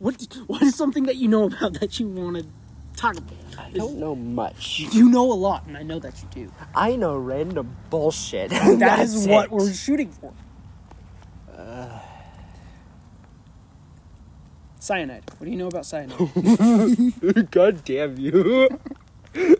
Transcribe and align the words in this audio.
What 0.00 0.16
What 0.48 0.62
is 0.62 0.76
something 0.76 1.04
that 1.04 1.16
you 1.16 1.28
know 1.28 1.44
about 1.44 1.74
that 1.80 2.00
you 2.00 2.08
want 2.08 2.38
to 2.38 2.46
talk 2.96 3.18
about? 3.18 3.34
I 3.58 3.70
don't 3.70 3.98
know 3.98 4.16
much. 4.16 4.80
You 4.80 5.10
know 5.10 5.30
a 5.30 5.34
lot, 5.34 5.66
and 5.66 5.76
I 5.76 5.82
know 5.84 5.98
that 6.00 6.22
you 6.22 6.28
do. 6.46 6.52
I 6.74 6.96
know 6.96 7.18
random 7.18 7.76
bullshit. 7.90 8.50
That 8.78 9.00
is 9.00 9.14
That's 9.14 9.28
what 9.28 9.44
it. 9.46 9.50
we're 9.52 9.72
shooting 9.74 10.10
for. 10.10 10.32
Cyanide. 14.80 15.24
What 15.38 15.44
do 15.44 15.50
you 15.50 15.58
know 15.58 15.68
about 15.68 15.86
cyanide? 15.86 16.18
God 17.50 17.84
damn 17.84 18.18
you. 18.18 18.68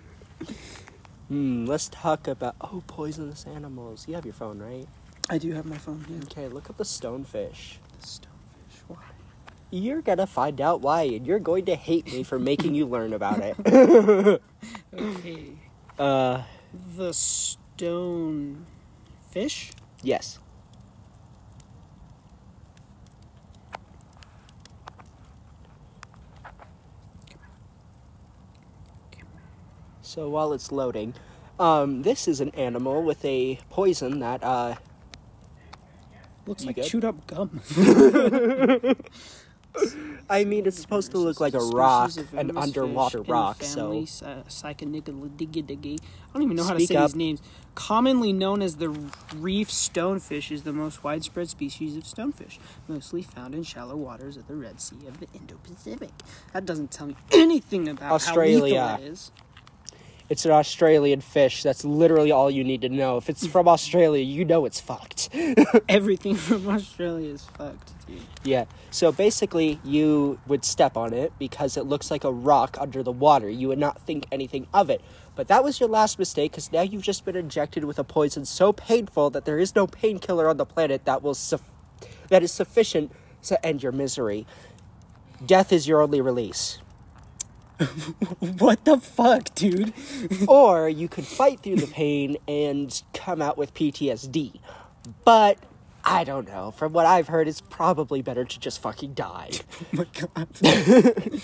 hmm, 1.29 1.66
let's 1.66 1.88
talk 1.91 2.29
about 2.29 2.57
oh 2.62 2.82
poisonous 2.86 3.46
animals. 3.46 4.09
You 4.09 4.14
have 4.14 4.25
your 4.25 4.34
phone, 4.34 4.61
right? 4.61 4.88
I 5.29 5.38
do 5.38 5.52
have 5.52 5.66
my 5.66 5.79
phone 5.79 6.04
here. 6.09 6.20
Okay, 6.25 6.48
look 6.48 6.70
up 6.70 6.79
the 6.79 6.84
stonefish. 6.84 7.77
Stonefish. 8.02 8.30
Why? 9.71 9.79
You're 9.79 10.02
gonna 10.02 10.27
find 10.27 10.61
out 10.61 10.80
why, 10.80 11.03
and 11.03 11.27
you're 11.27 11.39
going 11.41 11.66
to 11.66 11.75
hate 11.77 12.07
me 12.08 12.22
for 12.22 12.39
making 12.39 12.75
you 12.75 12.86
learn 12.86 13.13
about 13.13 13.40
it. 13.40 14.43
Okay. 14.95 15.58
uh, 15.99 16.43
The 16.96 17.12
stone 17.12 18.67
fish. 19.31 19.72
yes. 20.03 20.39
So 30.03 30.29
while 30.29 30.53
it's 30.53 30.73
loading, 30.73 31.14
um, 31.59 32.03
this 32.03 32.27
is 32.28 32.41
an 32.41 32.50
animal 32.50 33.03
with 33.03 33.25
a 33.25 33.59
poison 33.70 34.20
that 34.20 34.42
uh, 34.42 34.77
Looks 36.47 36.67
like 36.67 36.77
good? 36.77 36.84
chewed 36.84 37.05
up 37.05 37.27
gum. 37.27 37.61
I 40.29 40.45
mean, 40.45 40.67
it's 40.67 40.81
supposed 40.81 41.11
to 41.12 41.19
look 41.19 41.41
like 41.41 41.55
a 41.55 41.59
rock, 41.59 42.12
an 42.33 42.56
underwater 42.56 43.23
rock. 43.23 43.62
So 43.62 44.05
uh. 44.23 44.43
I 44.49 44.75
don't 46.35 46.43
even 46.43 46.57
know 46.57 46.65
how 46.65 46.75
to 46.75 46.79
Speak 46.79 46.89
say 46.89 46.97
up. 46.97 47.11
these 47.11 47.17
names. 47.17 47.43
Commonly 47.75 48.33
known 48.33 48.62
as 48.62 48.77
the 48.77 48.91
reef 49.37 49.69
stonefish, 49.69 50.53
is 50.53 50.62
the 50.62 50.73
most 50.73 51.03
widespread 51.03 51.49
species 51.49 51.97
of 51.97 52.05
stonefish, 52.05 52.59
mostly 52.89 53.23
found 53.23 53.55
in 53.55 53.62
shallow 53.62 53.97
waters 53.97 54.37
of 54.37 54.47
the 54.47 54.55
Red 54.55 54.81
Sea 54.81 55.07
of 55.09 55.19
the 55.19 55.27
Indo-Pacific. 55.35 56.11
That 56.53 56.67
doesn't 56.67 56.91
tell 56.91 57.09
me 57.09 57.17
anything 57.33 57.89
about 57.89 58.12
Australia. 58.12 58.81
how 58.81 58.93
lethal 58.97 59.07
it 59.07 59.11
is. 59.11 59.33
It's 60.31 60.45
an 60.45 60.53
Australian 60.53 61.20
fish. 61.20 61.64
That's 61.64 61.84
literally 61.84 62.31
all 62.31 62.53
you 62.53 62.62
need 62.62 62.83
to 62.83 62.89
know. 62.89 63.17
If 63.17 63.28
it's 63.28 63.45
from 63.48 63.67
Australia, 63.67 64.23
you 64.23 64.45
know 64.45 64.64
it's 64.64 64.81
fucked. 64.81 65.28
Everything 65.89 66.37
from 66.37 66.69
Australia 66.69 67.31
is 67.34 67.45
fucked, 67.45 68.06
dude. 68.06 68.20
Yeah. 68.45 68.67
So 68.92 69.11
basically, 69.11 69.81
you 69.83 70.39
would 70.47 70.64
step 70.64 70.97
on 70.97 71.12
it 71.12 71.33
because 71.41 71.77
it 71.77 71.84
looks 71.84 72.12
like 72.12 72.22
a 72.22 72.31
rock 72.31 72.77
under 72.81 73.03
the 73.03 73.11
water. 73.11 73.50
You 73.50 73.67
would 73.69 73.78
not 73.81 74.00
think 74.03 74.27
anything 74.31 74.69
of 74.72 74.89
it. 74.89 75.03
But 75.34 75.48
that 75.48 75.64
was 75.64 75.81
your 75.81 75.89
last 75.89 76.17
mistake 76.17 76.53
because 76.53 76.70
now 76.70 76.83
you've 76.83 77.03
just 77.03 77.25
been 77.25 77.37
injected 77.37 77.84
with 77.84 77.98
a 77.98 78.05
poison 78.05 78.44
so 78.44 78.72
painful 78.72 79.31
that 79.31 79.44
there 79.47 79.59
is 79.59 79.75
no 79.75 79.89
painkiller 79.89 80.48
on 80.48 80.59
the 80.59 80.67
planet 80.67 81.06
that 81.06 81.25
will 81.25 81.34
suff- 81.34 81.62
that 82.28 82.44
is 82.44 82.53
sufficient 82.53 83.11
to 83.42 83.67
end 83.67 83.83
your 83.83 83.92
misery. 83.92 84.47
Death 85.44 85.72
is 85.72 85.89
your 85.89 86.03
only 86.03 86.20
release. 86.20 86.78
What 88.59 88.84
the 88.84 88.98
fuck, 88.98 89.55
dude? 89.55 89.92
or 90.48 90.89
you 90.89 91.09
could 91.09 91.27
fight 91.27 91.61
through 91.61 91.77
the 91.77 91.87
pain 91.87 92.37
and 92.48 93.03
come 93.14 93.41
out 93.42 93.56
with 93.59 93.72
PTSD. 93.75 94.61
But 95.25 95.59
I 96.05 96.25
don't 96.25 96.47
know. 96.48 96.70
From 96.72 96.92
what 96.92 97.06
I've 97.06 97.28
heard, 97.28 97.48
it's 97.48 97.61
probably 97.61 98.22
better 98.22 98.45
to 98.45 98.61
just 98.61 98.81
fucking 98.83 99.14
die. 99.14 99.50
Oh 99.83 99.87
my 99.92 100.06
god. 100.12 101.41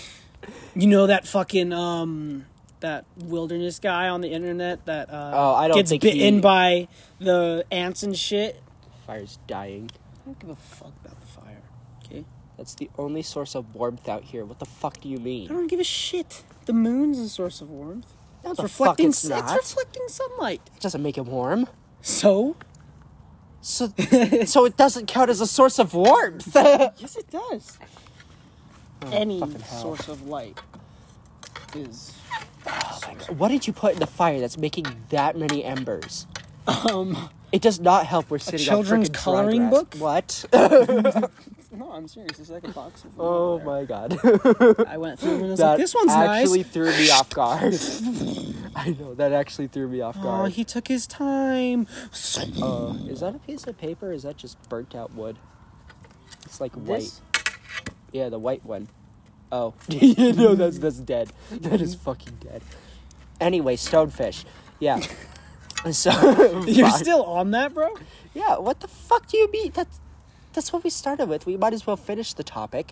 you 0.75 0.87
know 0.87 1.07
that 1.07 1.27
fucking 1.27 1.73
um 1.73 2.45
that 2.79 3.05
wilderness 3.17 3.79
guy 3.79 4.07
on 4.07 4.21
the 4.21 4.29
internet 4.29 4.85
that 4.85 5.09
uh 5.09 5.31
Oh, 5.33 5.53
I 5.55 5.67
don't 5.67 5.77
gets 5.77 5.89
think 5.89 6.03
bitten 6.03 6.35
he- 6.35 6.39
by 6.41 6.87
the 7.19 7.65
ants 7.71 8.03
and 8.03 8.15
shit. 8.17 8.61
Fire's 9.05 9.39
dying. 9.47 9.89
I 9.93 10.25
don't 10.25 10.39
give 10.39 10.49
a 10.51 10.55
fuck 10.55 10.93
about 11.03 11.16
the 11.16 11.16
fire. 11.16 11.16
Okay. 11.16 11.16
That's 12.57 12.73
the 12.75 12.89
only 12.97 13.21
source 13.21 13.53
of 13.55 13.75
warmth 13.75 14.09
out 14.09 14.23
here. 14.23 14.43
What 14.43 14.59
the 14.59 14.65
fuck 14.65 14.99
do 15.01 15.07
you 15.09 15.19
mean? 15.19 15.49
I 15.49 15.53
don't 15.53 15.67
give 15.67 15.79
a 15.79 15.83
shit. 15.83 16.43
The 16.65 16.73
moon's 16.73 17.19
a 17.19 17.29
source 17.29 17.61
of 17.61 17.69
warmth. 17.69 18.13
No, 18.43 18.51
It's 18.51 18.59
reflecting 18.61 19.09
it's 19.09 19.23
it's 19.23 19.53
reflecting 19.53 20.03
sunlight. 20.07 20.61
It 20.75 20.81
doesn't 20.81 21.01
make 21.03 21.17
it 21.17 21.25
warm. 21.25 21.67
So 22.01 22.55
So, 23.61 23.87
so 24.45 24.65
it 24.65 24.75
doesn't 24.77 25.07
count 25.07 25.29
as 25.29 25.41
a 25.41 25.47
source 25.47 25.77
of 25.79 25.93
warmth. 25.93 26.51
yes 26.55 27.15
it 27.15 27.29
does. 27.29 27.77
Any 29.11 29.41
Oh, 29.41 29.45
hell. 29.47 29.81
source 29.81 30.07
of 30.07 30.27
light 30.27 30.59
is 31.75 32.13
what 33.37 33.49
did 33.49 33.67
you 33.67 33.73
put 33.73 33.93
in 33.93 33.99
the 33.99 34.07
fire 34.07 34.39
that's 34.39 34.57
making 34.57 34.85
that 35.09 35.37
many 35.37 35.63
embers? 35.63 36.25
um 36.67 37.29
It 37.51 37.61
does 37.61 37.79
not 37.79 38.05
help. 38.05 38.29
We're 38.29 38.39
sitting 38.39 38.59
children's 38.59 39.09
on 39.09 39.13
frickin' 39.13 39.17
coloring 39.17 39.69
dry 39.69 39.69
grass. 39.69 39.83
book? 39.83 39.95
What? 39.95 40.45
no, 41.71 41.91
I'm 41.91 42.07
serious. 42.07 42.39
It's 42.39 42.49
like 42.49 42.65
a 42.67 42.71
box 42.71 43.05
of 43.05 43.11
oh 43.19 43.59
my 43.59 43.85
god. 43.85 44.19
I 44.85 44.97
went 44.97 45.19
through 45.19 45.31
them 45.31 45.41
and 45.41 45.45
I 45.47 45.51
was 45.51 45.59
that 45.59 45.69
like, 45.71 45.77
this 45.77 45.95
one's 45.95 46.11
actually 46.11 46.63
nice. 46.63 46.71
threw 46.71 46.91
me 46.91 47.09
off 47.11 47.29
guard. 47.33 47.73
I 48.75 48.89
know 48.99 49.13
that 49.15 49.31
actually 49.31 49.67
threw 49.67 49.87
me 49.87 50.01
off 50.01 50.21
guard. 50.21 50.45
Oh, 50.47 50.49
he 50.49 50.63
took 50.65 50.87
his 50.87 51.07
time. 51.07 51.87
Uh, 52.61 52.93
is 53.07 53.21
that 53.21 53.33
a 53.35 53.39
piece 53.39 53.65
of 53.65 53.77
paper? 53.77 54.09
Or 54.09 54.13
is 54.13 54.23
that 54.23 54.37
just 54.37 54.61
burnt 54.67 54.93
out 54.93 55.13
wood? 55.13 55.37
It's 56.45 56.59
like 56.59 56.73
white. 56.73 56.99
This? 56.99 57.21
Yeah, 58.11 58.29
the 58.29 58.39
white 58.39 58.65
one. 58.65 58.89
Oh, 59.51 59.73
no, 59.89 60.55
that's 60.55 60.79
that's 60.79 60.97
dead. 60.99 61.31
That 61.51 61.79
is 61.79 61.95
fucking 61.95 62.35
dead. 62.41 62.61
Anyway, 63.39 63.77
stonefish. 63.77 64.43
Yeah. 64.79 64.99
So 65.91 66.11
You're 66.67 66.89
fuck. 66.89 66.99
still 66.99 67.23
on 67.23 67.51
that, 67.51 67.73
bro? 67.73 67.93
yeah. 68.33 68.57
What 68.57 68.79
the 68.81 68.87
fuck 68.87 69.27
do 69.27 69.37
you 69.37 69.49
mean? 69.51 69.71
That's 69.73 69.99
that's 70.53 70.73
what 70.73 70.83
we 70.83 70.89
started 70.89 71.29
with. 71.29 71.45
We 71.45 71.55
might 71.55 71.73
as 71.73 71.85
well 71.85 71.95
finish 71.97 72.33
the 72.33 72.43
topic. 72.43 72.91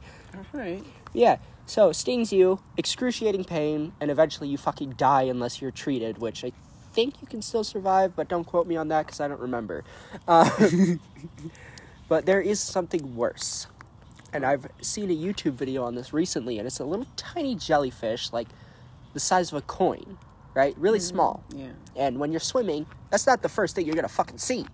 Alright. 0.53 0.83
Yeah. 1.13 1.37
So 1.65 1.91
stings 1.91 2.31
you, 2.31 2.59
excruciating 2.77 3.43
pain, 3.45 3.93
and 3.99 4.11
eventually 4.11 4.49
you 4.49 4.57
fucking 4.57 4.91
die 4.91 5.23
unless 5.23 5.61
you're 5.61 5.71
treated, 5.71 6.19
which 6.19 6.43
I 6.45 6.51
think 6.93 7.15
you 7.21 7.27
can 7.27 7.41
still 7.41 7.63
survive, 7.63 8.15
but 8.15 8.27
don't 8.29 8.43
quote 8.45 8.67
me 8.67 8.75
on 8.75 8.87
that 8.89 9.07
because 9.07 9.19
I 9.19 9.27
don't 9.27 9.39
remember. 9.41 9.83
Uh, 10.27 10.49
but 12.07 12.27
there 12.27 12.39
is 12.39 12.59
something 12.59 13.15
worse, 13.15 13.65
and 14.31 14.45
I've 14.45 14.67
seen 14.81 15.09
a 15.09 15.15
YouTube 15.15 15.53
video 15.53 15.83
on 15.83 15.95
this 15.95 16.13
recently, 16.13 16.59
and 16.59 16.67
it's 16.67 16.79
a 16.79 16.85
little 16.85 17.07
tiny 17.17 17.55
jellyfish, 17.55 18.31
like 18.31 18.47
the 19.13 19.19
size 19.19 19.51
of 19.51 19.57
a 19.57 19.61
coin, 19.61 20.19
right? 20.55 20.75
Really 20.79 20.99
small. 20.99 21.43
Yeah. 21.55 21.67
And 21.95 22.17
when 22.19 22.31
you're 22.31 22.39
swimming, 22.39 22.87
that's 23.11 23.27
not 23.27 23.43
the 23.43 23.49
first 23.49 23.75
thing 23.75 23.85
you're 23.85 23.95
gonna 23.95 24.07
fucking 24.07 24.39
see. 24.39 24.65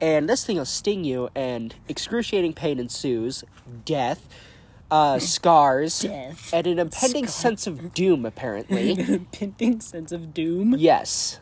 And 0.00 0.28
this 0.28 0.44
thing 0.44 0.56
will 0.56 0.64
sting 0.64 1.04
you, 1.04 1.28
and 1.36 1.74
excruciating 1.88 2.54
pain 2.54 2.78
ensues, 2.80 3.44
death, 3.84 4.28
uh, 4.90 5.18
scars, 5.34 6.00
Death. 6.00 6.52
and 6.54 6.66
an 6.66 6.78
impending 6.78 7.26
Scar- 7.26 7.42
sense 7.42 7.66
of 7.68 7.92
doom. 7.94 8.24
Apparently, 8.26 8.92
impending 8.98 9.80
sense 9.80 10.10
of 10.10 10.34
doom. 10.34 10.74
yes, 10.78 11.38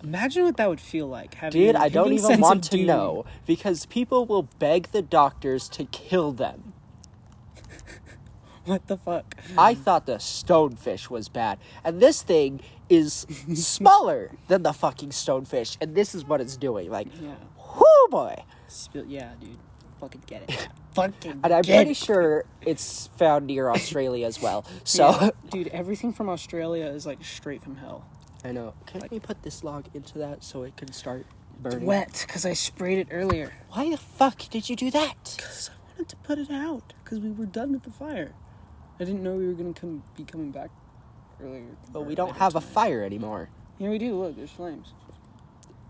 Imagine 0.00 0.44
what 0.44 0.56
that 0.58 0.68
would 0.68 0.80
feel 0.80 1.08
like. 1.08 1.34
Having 1.34 1.60
dude. 1.60 1.74
I 1.76 1.88
don't 1.88 2.12
even 2.12 2.40
want 2.40 2.62
to 2.64 2.76
doom. 2.76 2.86
know 2.86 3.24
because 3.46 3.84
people 3.86 4.26
will 4.26 4.44
beg 4.44 4.92
the 4.92 5.02
doctors 5.02 5.68
to 5.70 5.84
kill 5.86 6.30
them. 6.32 6.72
What 8.64 8.86
the 8.86 8.98
fuck? 8.98 9.34
I 9.56 9.74
thought 9.74 10.04
the 10.06 10.16
stonefish 10.16 11.08
was 11.08 11.28
bad, 11.30 11.58
and 11.84 12.00
this 12.00 12.22
thing 12.22 12.60
is 12.88 13.26
smaller 13.54 14.30
than 14.48 14.62
the 14.62 14.72
fucking 14.72 15.10
stonefish, 15.10 15.76
and 15.80 15.94
this 15.94 16.14
is 16.14 16.24
what 16.24 16.40
it's 16.40 16.56
doing. 16.56 16.90
Like, 16.90 17.08
Yeah. 17.20 17.34
whoo 17.78 18.08
boy. 18.10 18.36
Spill. 18.68 19.04
Yeah, 19.06 19.32
dude. 19.40 19.58
Fucking 20.00 20.22
get 20.26 20.42
it. 20.48 20.68
Fucking. 20.94 21.40
And 21.44 21.52
I'm 21.52 21.62
pretty 21.64 21.90
it. 21.90 21.96
sure 21.96 22.44
it's 22.62 23.08
found 23.16 23.46
near 23.46 23.68
Australia 23.70 24.26
as 24.26 24.40
well. 24.40 24.64
So 24.84 25.10
Yeah. 25.10 25.30
dude, 25.50 25.68
everything 25.68 26.12
from 26.12 26.28
Australia 26.28 26.86
is 26.86 27.04
like 27.06 27.24
straight 27.24 27.62
from 27.62 27.76
hell. 27.76 28.04
I 28.44 28.52
know. 28.52 28.74
Can 28.86 29.02
we 29.10 29.18
put 29.18 29.42
this 29.42 29.64
log 29.64 29.88
into 29.94 30.18
that 30.18 30.44
so 30.44 30.62
it 30.62 30.76
can 30.76 30.92
start 30.92 31.26
burning? 31.60 31.84
Wet, 31.86 32.24
because 32.26 32.46
I 32.46 32.52
sprayed 32.52 32.98
it 32.98 33.08
earlier. 33.10 33.52
Why 33.70 33.90
the 33.90 33.96
fuck 33.96 34.38
did 34.48 34.70
you 34.70 34.76
do 34.76 34.90
that? 34.92 35.34
Because 35.36 35.70
I 35.70 35.90
wanted 35.90 36.08
to 36.10 36.16
put 36.16 36.38
it 36.38 36.50
out. 36.50 36.92
Because 37.02 37.18
we 37.18 37.30
were 37.32 37.46
done 37.46 37.72
with 37.72 37.82
the 37.82 37.90
fire. 37.90 38.32
I 39.00 39.04
didn't 39.04 39.22
know 39.24 39.34
we 39.34 39.46
were 39.48 39.54
gonna 39.54 39.72
come 39.74 40.04
be 40.16 40.22
coming 40.24 40.52
back 40.52 40.70
earlier. 41.42 41.64
But 41.92 42.02
we 42.02 42.14
don't 42.14 42.36
have 42.36 42.54
a 42.56 42.60
fire 42.60 43.02
anymore. 43.02 43.48
Yeah, 43.78 43.90
we 43.90 43.98
do. 43.98 44.14
Look, 44.20 44.36
there's 44.36 44.50
flames. 44.50 44.92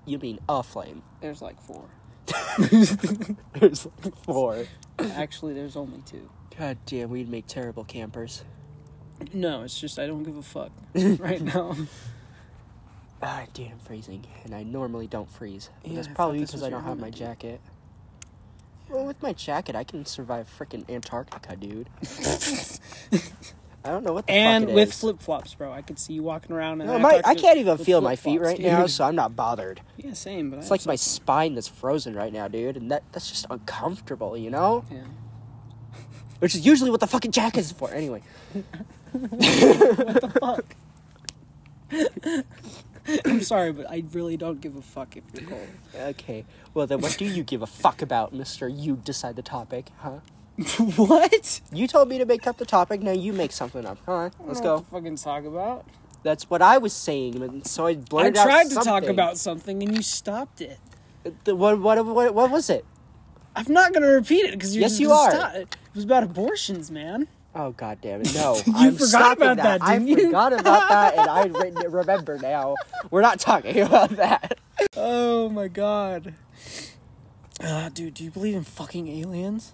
You 0.05 0.19
mean 0.19 0.39
a 0.49 0.63
flame? 0.63 1.03
There's 1.21 1.43
like 1.43 1.61
four. 1.61 1.85
There's 2.59 3.87
like 3.87 4.17
four. 4.23 4.65
Actually, 4.99 5.55
there's 5.55 5.77
only 5.77 6.03
two. 6.03 6.29
God 6.59 6.77
damn, 6.87 7.09
we'd 7.09 7.29
make 7.29 7.47
terrible 7.47 7.85
campers. 7.85 8.45
No, 9.33 9.63
it's 9.63 9.79
just 9.81 9.99
I 9.99 10.07
don't 10.07 10.23
give 10.25 10.37
a 10.37 10.43
fuck 10.43 10.71
right 10.95 11.41
now. 11.41 11.75
Ah, 13.23 13.45
damn, 13.55 13.79
freezing. 13.79 14.25
And 14.45 14.55
I 14.55 14.63
normally 14.63 15.07
don't 15.07 15.31
freeze. 15.31 15.71
But 15.83 15.91
Yeah, 15.91 15.97
that's 15.97 16.09
I 16.09 16.13
probably 16.13 16.41
this 16.41 16.51
because 16.51 16.61
was 16.61 16.67
I 16.67 16.71
your 16.71 16.79
don't 16.81 16.89
have 16.89 16.99
my 16.99 17.07
helmet, 17.07 17.15
dude. 17.15 17.27
jacket. 17.27 17.61
Well, 18.91 19.07
with 19.07 19.23
my 19.23 19.33
jacket, 19.33 19.75
I 19.77 19.85
can 19.85 20.05
survive 20.07 20.49
freaking 20.59 20.89
Antarctica, 20.91 21.57
dude. 21.57 21.89
I 23.89 23.91
don't 23.93 24.05
know 24.05 24.13
what 24.13 24.27
the 24.27 24.35
and 24.35 24.75
with 24.75 24.93
flip 24.93 25.19
flops, 25.19 25.55
bro. 25.55 25.73
I 25.73 25.81
could 25.81 25.99
see 25.99 26.13
you 26.13 26.23
walking 26.23 26.55
around. 26.55 26.83
In 26.83 26.89
No, 26.89 26.99
my, 26.99 27.23
I 27.25 27.35
can't 27.35 27.57
even 27.57 27.79
feel 27.79 28.03
my 28.03 28.17
feet 28.17 28.39
right 28.39 28.59
now, 28.61 28.87
so 28.87 29.05
I'm 29.05 29.15
not 29.17 29.35
bothered. 29.35 29.81
Yeah, 29.97 30.13
same. 30.13 30.51
But 30.51 30.59
It's 30.59 30.71
like 30.71 30.85
my 30.85 30.97
spine 30.97 31.55
that's 31.55 31.69
frozen 31.69 32.15
right 32.15 32.31
now, 32.31 32.49
dude, 32.49 32.77
and 32.77 32.91
that 32.91 33.03
that's 33.13 33.31
just 33.31 33.47
uncomfortable, 33.49 34.37
you 34.37 34.51
know? 34.51 34.85
Yeah. 34.91 34.99
Which 36.41 36.55
is 36.55 36.67
usually 36.67 36.91
what 36.91 37.01
the 37.01 37.07
fucking 37.07 37.33
jacket 37.33 37.61
is 37.61 37.73
for. 37.73 37.91
Anyway, 37.91 38.23
what 39.13 39.41
the 39.41 40.33
Fuck. 40.39 40.77
I'm 43.25 43.41
sorry, 43.41 43.73
but 43.73 43.91
I 43.91 44.05
really 44.13 44.37
don't 44.37 44.61
give 44.61 44.77
a 44.77 44.83
fuck 44.83 45.17
if 45.17 45.25
you're 45.33 45.49
cold. 45.49 45.67
okay. 45.97 46.45
Well, 46.75 46.87
then 46.87 47.01
what 47.01 47.17
do 47.19 47.25
you 47.25 47.43
give 47.43 47.63
a 47.63 47.67
fuck 47.67 48.03
about, 48.03 48.35
Mister? 48.35 48.69
You 48.69 48.97
decide 48.97 49.37
the 49.37 49.43
topic, 49.43 49.87
huh? 49.97 50.19
what? 50.97 51.61
You 51.73 51.87
told 51.87 52.09
me 52.09 52.19
to 52.19 52.25
make 52.25 52.47
up 52.47 52.57
the 52.59 52.67
topic. 52.67 53.01
Now 53.03 53.13
you 53.13 53.33
make 53.33 53.53
something 53.53 53.87
up. 53.87 54.05
Come 54.05 54.15
on, 54.15 54.33
let's 54.47 54.61
I 54.61 54.65
don't 54.65 54.65
know 54.65 54.79
go. 54.81 54.87
fucking 54.99 55.17
talk 55.17 55.45
about. 55.45 55.87
That's 56.25 56.51
what 56.51 56.63
I 56.63 56.79
was 56.79 56.93
saying, 56.93 57.41
and 57.43 57.67
so 57.67 57.87
I 57.87 57.91
I 57.91 57.95
blurted 57.95 58.37
out 58.37 58.47
I 58.49 58.51
tried 58.51 58.69
to 58.71 58.75
talk 58.75 58.85
something. 58.85 59.11
about 59.11 59.39
something 59.39 59.83
and 59.83 59.95
you 59.97 60.03
stopped 60.03 60.61
it. 60.61 60.79
The- 61.45 61.55
what, 61.55 61.81
what, 61.81 62.05
what, 62.05 62.35
what 62.35 62.51
was 62.51 62.71
it? 62.71 62.85
I'm 63.55 63.73
not 63.73 63.93
gonna 63.93 64.09
repeat 64.09 64.45
it 64.47 64.53
because 64.53 64.77
Yes, 64.77 64.99
you 65.01 65.13
are. 65.13 65.33
It 65.57 65.77
was 65.95 66.05
about 66.05 66.23
abortions, 66.25 66.91
man. 66.91 67.29
Oh 67.55 67.71
god 67.73 67.99
damn 68.01 68.21
it! 68.21 68.35
No, 68.35 68.57
You 68.67 68.73
I'm 68.77 68.93
forgot 68.93 69.09
stopping 69.09 69.43
about 69.49 69.57
that, 69.81 69.83
I 69.83 69.99
didn't 69.99 70.09
you? 70.09 70.27
forgot 70.27 70.53
about 70.53 70.89
that, 70.89 71.19
and 71.19 71.29
I 71.31 71.45
re- 71.47 71.87
remember 71.89 72.39
now. 72.39 72.75
We're 73.11 73.23
not 73.23 73.41
talking 73.41 73.81
about 73.81 74.11
that. 74.11 74.59
Oh 74.97 75.49
my 75.49 75.69
god. 75.69 76.35
Uh, 77.61 77.89
dude, 77.89 78.15
do 78.15 78.23
you 78.25 78.31
believe 78.31 78.55
in 78.55 78.63
fucking 78.65 79.09
aliens? 79.09 79.73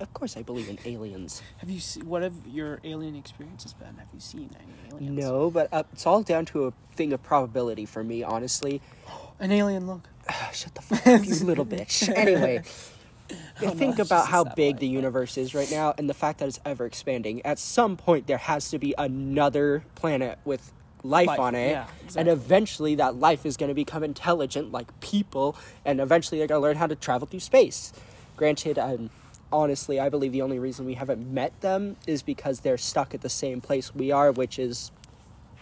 Of 0.00 0.12
course, 0.14 0.36
I 0.36 0.42
believe 0.42 0.68
in 0.70 0.78
aliens. 0.86 1.42
Have 1.58 1.68
you 1.70 1.78
seen 1.78 2.06
what 2.08 2.22
have 2.22 2.32
your 2.50 2.80
alien 2.84 3.14
experiences 3.16 3.74
been? 3.74 3.94
Have 3.98 4.08
you 4.14 4.20
seen 4.20 4.50
any 4.58 4.72
aliens? 4.96 5.18
No, 5.18 5.50
but 5.50 5.68
uh, 5.72 5.82
it's 5.92 6.06
all 6.06 6.22
down 6.22 6.46
to 6.46 6.66
a 6.68 6.72
thing 6.94 7.12
of 7.12 7.22
probability 7.22 7.84
for 7.84 8.02
me, 8.02 8.22
honestly. 8.22 8.80
An 9.40 9.52
alien 9.52 9.86
look. 9.86 10.08
Shut 10.52 10.74
the 10.74 10.82
fuck 10.82 11.06
up, 11.06 11.24
you 11.26 11.34
little 11.44 11.66
bitch. 11.66 12.08
Anyway, 12.16 12.62
Oh, 13.62 13.70
think 13.70 13.98
about 14.00 14.26
how 14.26 14.42
big 14.42 14.78
the 14.78 14.88
but- 14.88 14.92
universe 14.92 15.36
is 15.38 15.54
right 15.54 15.70
now 15.70 15.94
and 15.98 16.08
the 16.08 16.14
fact 16.14 16.38
that 16.40 16.48
it's 16.48 16.58
ever 16.64 16.84
expanding. 16.86 17.42
At 17.44 17.58
some 17.58 17.96
point, 17.96 18.26
there 18.26 18.38
has 18.38 18.70
to 18.70 18.78
be 18.78 18.94
another 18.98 19.84
planet 19.94 20.38
with 20.44 20.72
life, 21.04 21.28
Life, 21.28 21.38
on 21.38 21.54
it. 21.54 21.70
yeah, 21.72 21.86
And 22.16 22.28
eventually, 22.28 22.94
that 22.96 23.16
life 23.16 23.44
is 23.46 23.56
going 23.56 23.68
to 23.68 23.74
become 23.74 24.02
intelligent 24.02 24.72
like 24.72 24.98
people, 25.00 25.56
and 25.84 26.00
eventually, 26.00 26.38
they're 26.38 26.48
going 26.48 26.60
to 26.60 26.62
learn 26.62 26.76
how 26.76 26.86
to 26.88 26.96
travel 26.96 27.26
through 27.28 27.40
space. 27.40 27.92
Granted, 28.36 28.78
um, 28.78 29.10
honestly, 29.52 29.98
I 30.00 30.08
believe 30.08 30.32
the 30.32 30.42
only 30.42 30.58
reason 30.58 30.86
we 30.86 30.94
haven't 30.94 31.32
met 31.32 31.58
them 31.60 31.96
is 32.06 32.22
because 32.22 32.60
they're 32.60 32.78
stuck 32.78 33.14
at 33.14 33.20
the 33.20 33.28
same 33.28 33.60
place 33.60 33.94
we 33.94 34.10
are, 34.10 34.32
which 34.32 34.58
is 34.58 34.90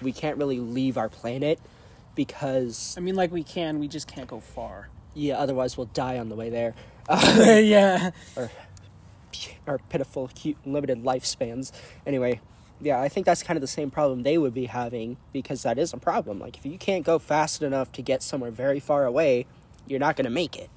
we 0.01 0.13
can't 0.13 0.37
really 0.37 0.61
leave 0.61 0.97
our 0.97 1.09
planet 1.09 1.59
because, 2.15 2.95
I 2.97 3.01
mean, 3.01 3.15
like 3.15 3.33
we 3.33 3.43
can, 3.43 3.79
we 3.79 3.89
just 3.89 4.09
can't 4.09 4.29
go 4.29 4.41
far. 4.41 4.89
yeah, 5.15 5.39
otherwise, 5.39 5.77
we'll 5.77 5.87
die 5.87 6.19
on 6.19 6.29
the 6.29 6.35
way 6.35 6.51
there. 6.51 6.75
yeah. 7.11 8.11
or 8.37 8.51
or 9.67 9.79
pitiful, 9.89 10.31
cute, 10.35 10.57
limited 10.67 11.05
lifespans. 11.05 11.71
Anyway, 12.07 12.41
yeah, 12.81 13.01
I 13.01 13.09
think 13.09 13.27
that's 13.27 13.43
kind 13.43 13.57
of 13.57 13.61
the 13.61 13.67
same 13.67 13.91
problem 13.91 14.23
they 14.23 14.39
would 14.39 14.55
be 14.55 14.67
having 14.67 15.17
because 15.33 15.63
that 15.63 15.79
is 15.79 15.93
a 15.93 15.97
problem. 15.97 16.39
Like, 16.39 16.57
if 16.57 16.67
you 16.67 16.79
can't 16.79 17.05
go 17.05 17.19
fast 17.19 17.63
enough 17.63 17.93
to 17.93 18.03
get 18.03 18.23
somewhere 18.23 18.51
very 18.51 18.81
far 18.81 19.05
away, 19.05 19.47
you're 19.87 20.01
not 20.01 20.17
going 20.17 20.25
to 20.25 20.31
make 20.31 20.57
it. 20.57 20.71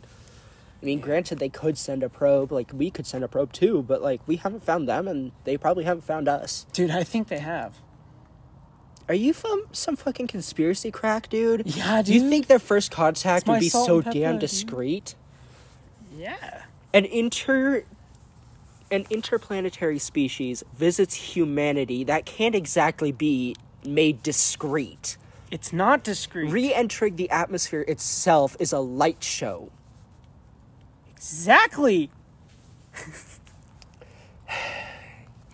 I 0.82 0.86
mean, 0.86 1.00
granted, 1.00 1.38
they 1.40 1.50
could 1.50 1.78
send 1.78 2.02
a 2.02 2.10
probe, 2.10 2.52
like, 2.52 2.72
we 2.74 2.90
could 2.90 3.06
send 3.06 3.24
a 3.24 3.28
probe 3.28 3.54
too, 3.54 3.84
but, 3.88 4.02
like, 4.02 4.20
we 4.28 4.38
haven't 4.38 4.64
found 4.64 4.88
them 4.90 5.08
and 5.08 5.32
they 5.44 5.56
probably 5.58 5.84
haven't 5.84 6.04
found 6.04 6.28
us. 6.28 6.66
Dude, 6.74 6.90
I 6.90 7.04
think 7.04 7.28
they 7.28 7.38
have. 7.40 7.76
Are 9.08 9.14
you 9.14 9.34
from 9.34 9.64
some 9.72 9.96
fucking 9.96 10.28
conspiracy 10.28 10.90
crack, 10.90 11.30
dude? 11.30 11.68
Yeah, 11.68 12.02
Do 12.02 12.14
you 12.14 12.30
think 12.30 12.48
their 12.48 12.60
first 12.60 12.92
contact 12.92 13.48
would 13.48 13.60
be 13.60 13.70
so 13.70 14.02
pepper, 14.02 14.14
damn 14.14 14.34
dude. 14.34 14.42
discreet? 14.42 15.16
Yeah. 16.16 16.64
an 16.94 17.06
inter 17.06 17.84
an 18.92 19.06
interplanetary 19.10 20.00
species 20.00 20.64
visits 20.76 21.14
humanity 21.16 22.04
that 22.04 22.26
can't 22.26 22.54
exactly 22.56 23.12
be 23.14 23.56
made 23.86 24.22
discreet. 24.22 25.16
It's 25.50 25.72
not 25.72 26.04
discreet. 26.04 26.52
Re-entering 26.52 27.16
the 27.16 27.30
atmosphere 27.30 27.86
itself 27.88 28.58
is 28.60 28.74
a 28.74 28.80
light 28.80 29.24
show. 29.24 29.72
Exactly. 31.22 32.10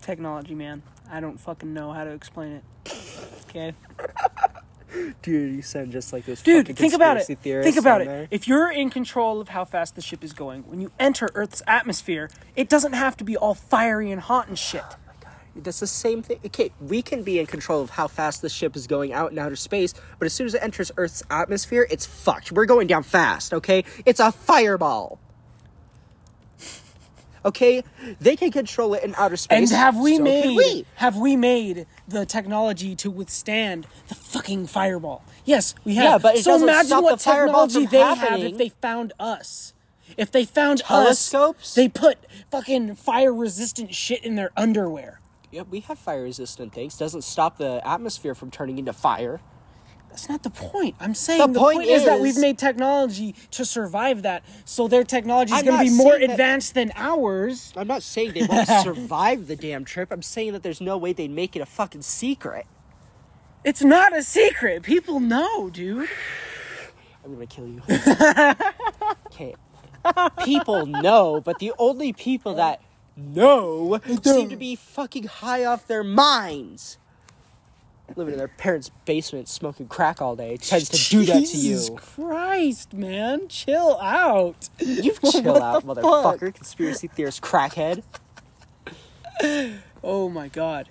Technology, 0.02 0.56
man. 0.56 0.82
I 1.12 1.20
don't 1.20 1.38
fucking 1.38 1.74
know 1.74 1.92
how 1.92 2.06
to 2.06 2.12
explain 2.12 2.54
it. 2.54 2.64
Okay. 3.50 3.74
Dude, 5.22 5.56
you 5.56 5.62
sound 5.62 5.92
just 5.92 6.14
like 6.14 6.26
this 6.26 6.42
Dude, 6.42 6.66
fucking 6.66 6.76
think 6.78 6.94
about 6.94 7.18
it. 7.18 7.26
Think 7.26 7.76
about 7.78 8.02
it. 8.02 8.06
there. 8.06 8.28
If 8.32 8.48
you're 8.48 8.72
in 8.72 8.90
control 8.90 9.42
of 9.42 9.50
how 9.50 9.66
fast 9.66 9.96
the 9.96 10.02
ship 10.02 10.24
is 10.24 10.32
going, 10.32 10.64
when 10.64 10.80
you 10.80 10.92
enter 11.00 11.30
Earth's 11.36 11.62
atmosphere, 11.68 12.30
it 12.56 12.70
doesn't 12.70 12.94
have 12.94 13.18
to 13.18 13.26
be 13.26 13.36
all 13.36 13.54
fiery 13.54 14.10
and 14.12 14.22
hot 14.22 14.48
and 14.48 14.58
shit. 14.58 14.84
Oh 14.84 14.96
That's 15.56 15.82
the 15.82 15.88
same 15.88 16.22
thing. 16.22 16.40
Okay, 16.46 16.72
we 16.80 17.02
can 17.02 17.24
be 17.24 17.40
in 17.40 17.46
control 17.46 17.82
of 17.82 17.90
how 17.92 18.08
fast 18.08 18.42
the 18.42 18.50
ship 18.50 18.78
is 18.78 18.88
going 18.88 19.12
out 19.12 19.34
in 19.34 19.40
outer 19.40 19.58
space, 19.58 19.94
but 20.18 20.26
as 20.26 20.34
soon 20.34 20.48
as 20.48 20.54
it 20.54 20.64
enters 20.64 20.92
Earth's 20.96 21.24
atmosphere, 21.30 21.86
it's 21.90 22.06
fucked. 22.06 22.54
We're 22.54 22.66
going 22.66 22.88
down 22.88 23.04
fast, 23.04 23.54
okay? 23.54 23.84
It's 24.06 24.22
a 24.22 24.32
fireball. 24.32 25.20
Okay? 27.48 27.82
They 28.20 28.36
can 28.36 28.52
control 28.52 28.94
it 28.94 29.04
in 29.04 29.16
outer 29.16 29.38
space. 29.38 29.72
And 29.72 29.80
have 29.80 29.98
we 29.98 30.18
so 30.18 30.24
made 30.24 30.58
we. 30.58 30.86
have 30.96 31.16
we 31.16 31.38
made 31.38 31.88
the 32.08 32.26
technology 32.26 32.94
to 32.98 33.10
withstand 33.10 33.88
the 34.10 34.16
fucking 34.16 34.68
fireball? 34.68 35.24
Yes, 35.46 35.74
we 35.86 35.96
have. 35.96 36.04
Yeah, 36.04 36.18
but 36.18 36.36
it 36.36 36.44
so 36.44 36.62
imagine 36.62 37.02
what 37.02 37.18
the 37.20 37.24
fireball 37.24 37.68
technology 37.68 37.90
they 37.90 38.02
have 38.02 38.40
if 38.42 38.58
they 38.58 38.70
found 38.70 39.14
us. 39.18 39.74
If 40.18 40.32
they 40.32 40.46
found 40.46 40.80
Telescopes? 40.80 41.72
us, 41.72 41.76
they 41.76 41.88
put 41.88 42.18
fucking 42.52 42.96
fire 42.96 43.34
resistant 43.34 43.94
shit 43.94 44.24
in 44.24 44.36
their 44.36 44.52
underwear. 44.58 45.22
Yeah, 45.52 45.64
we 45.64 45.80
have 45.82 45.98
fire 45.98 46.24
resistant 46.24 46.74
things. 46.74 46.98
Doesn't 46.98 47.24
stop 47.24 47.58
the 47.58 47.82
atmosphere 47.88 48.36
from 48.36 48.52
turning 48.52 48.78
into 48.78 48.94
fire. 48.94 49.40
That's 50.10 50.30
not 50.30 50.42
the 50.44 50.50
point. 50.50 50.96
I'm 51.00 51.14
saying 51.14 51.54
the, 51.54 51.60
point 51.60 51.78
point, 51.78 51.90
is, 51.90 52.06
that 52.06 52.20
we've 52.20 52.38
made 52.38 52.58
technology 52.58 53.36
to 53.52 53.64
survive 53.64 54.24
that. 54.24 54.44
So 54.66 54.88
their 54.88 55.04
technology 55.04 55.54
is 55.54 55.62
going 55.62 55.78
to 55.78 55.84
be 55.84 55.96
more 55.96 56.14
saying 56.14 56.28
that- 56.28 56.34
advanced 56.34 56.74
than 56.74 56.92
ours. 56.96 57.72
I'm 57.76 57.88
not 57.88 58.02
saying 58.02 58.34
they 58.34 58.48
won't 58.48 58.68
survive 58.84 59.48
the 59.48 59.56
damn 59.56 59.86
trip. 59.86 60.12
I'm 60.12 60.24
saying 60.24 60.54
that 60.54 60.64
there's 60.64 60.82
no 60.82 60.98
way 60.98 61.14
they'd 61.14 61.30
make 61.30 61.56
it 61.56 61.60
a 61.60 61.66
fucking 61.66 62.02
secret. 62.02 62.66
It's 63.64 63.84
not 63.84 64.16
a 64.16 64.24
secret. 64.24 64.84
People 64.84 65.20
know, 65.20 65.70
dude. 65.70 66.10
I'm 67.26 67.34
gonna 67.34 67.46
kill 67.46 67.68
you. 67.68 67.82
okay. 69.28 69.54
People 70.46 70.86
know, 70.86 71.42
but 71.42 71.60
the 71.60 71.74
only 71.78 72.14
people 72.14 72.56
that 72.56 72.82
know 73.18 74.00
seem 74.24 74.50
to 74.50 74.56
be 74.56 74.76
fucking 74.76 75.26
high 75.26 75.66
off 75.66 75.86
their 75.88 76.04
minds. 76.04 76.98
Living 78.16 78.34
in 78.34 78.38
their 78.38 78.48
parents' 78.48 78.90
basement 79.06 79.48
smoking 79.48 79.88
crack 79.88 80.22
all 80.22 80.36
day 80.36 80.58
tends 80.58 80.90
to 80.90 81.10
do 81.10 81.26
that 81.26 81.34
to 81.34 81.40
Jesus 81.42 81.90
you. 81.90 81.96
Christ, 81.96 82.94
man, 82.94 83.48
chill 83.48 84.00
out. 84.02 84.70
You 84.80 85.14
chill 85.32 85.62
out, 85.62 85.86
motherfucker. 85.86 86.40
fuck? 86.40 86.56
Conspiracy 86.56 87.08
theorist 87.08 87.42
crackhead. 87.42 88.04
Oh 90.04 90.30
my 90.30 90.48
god. 90.48 90.90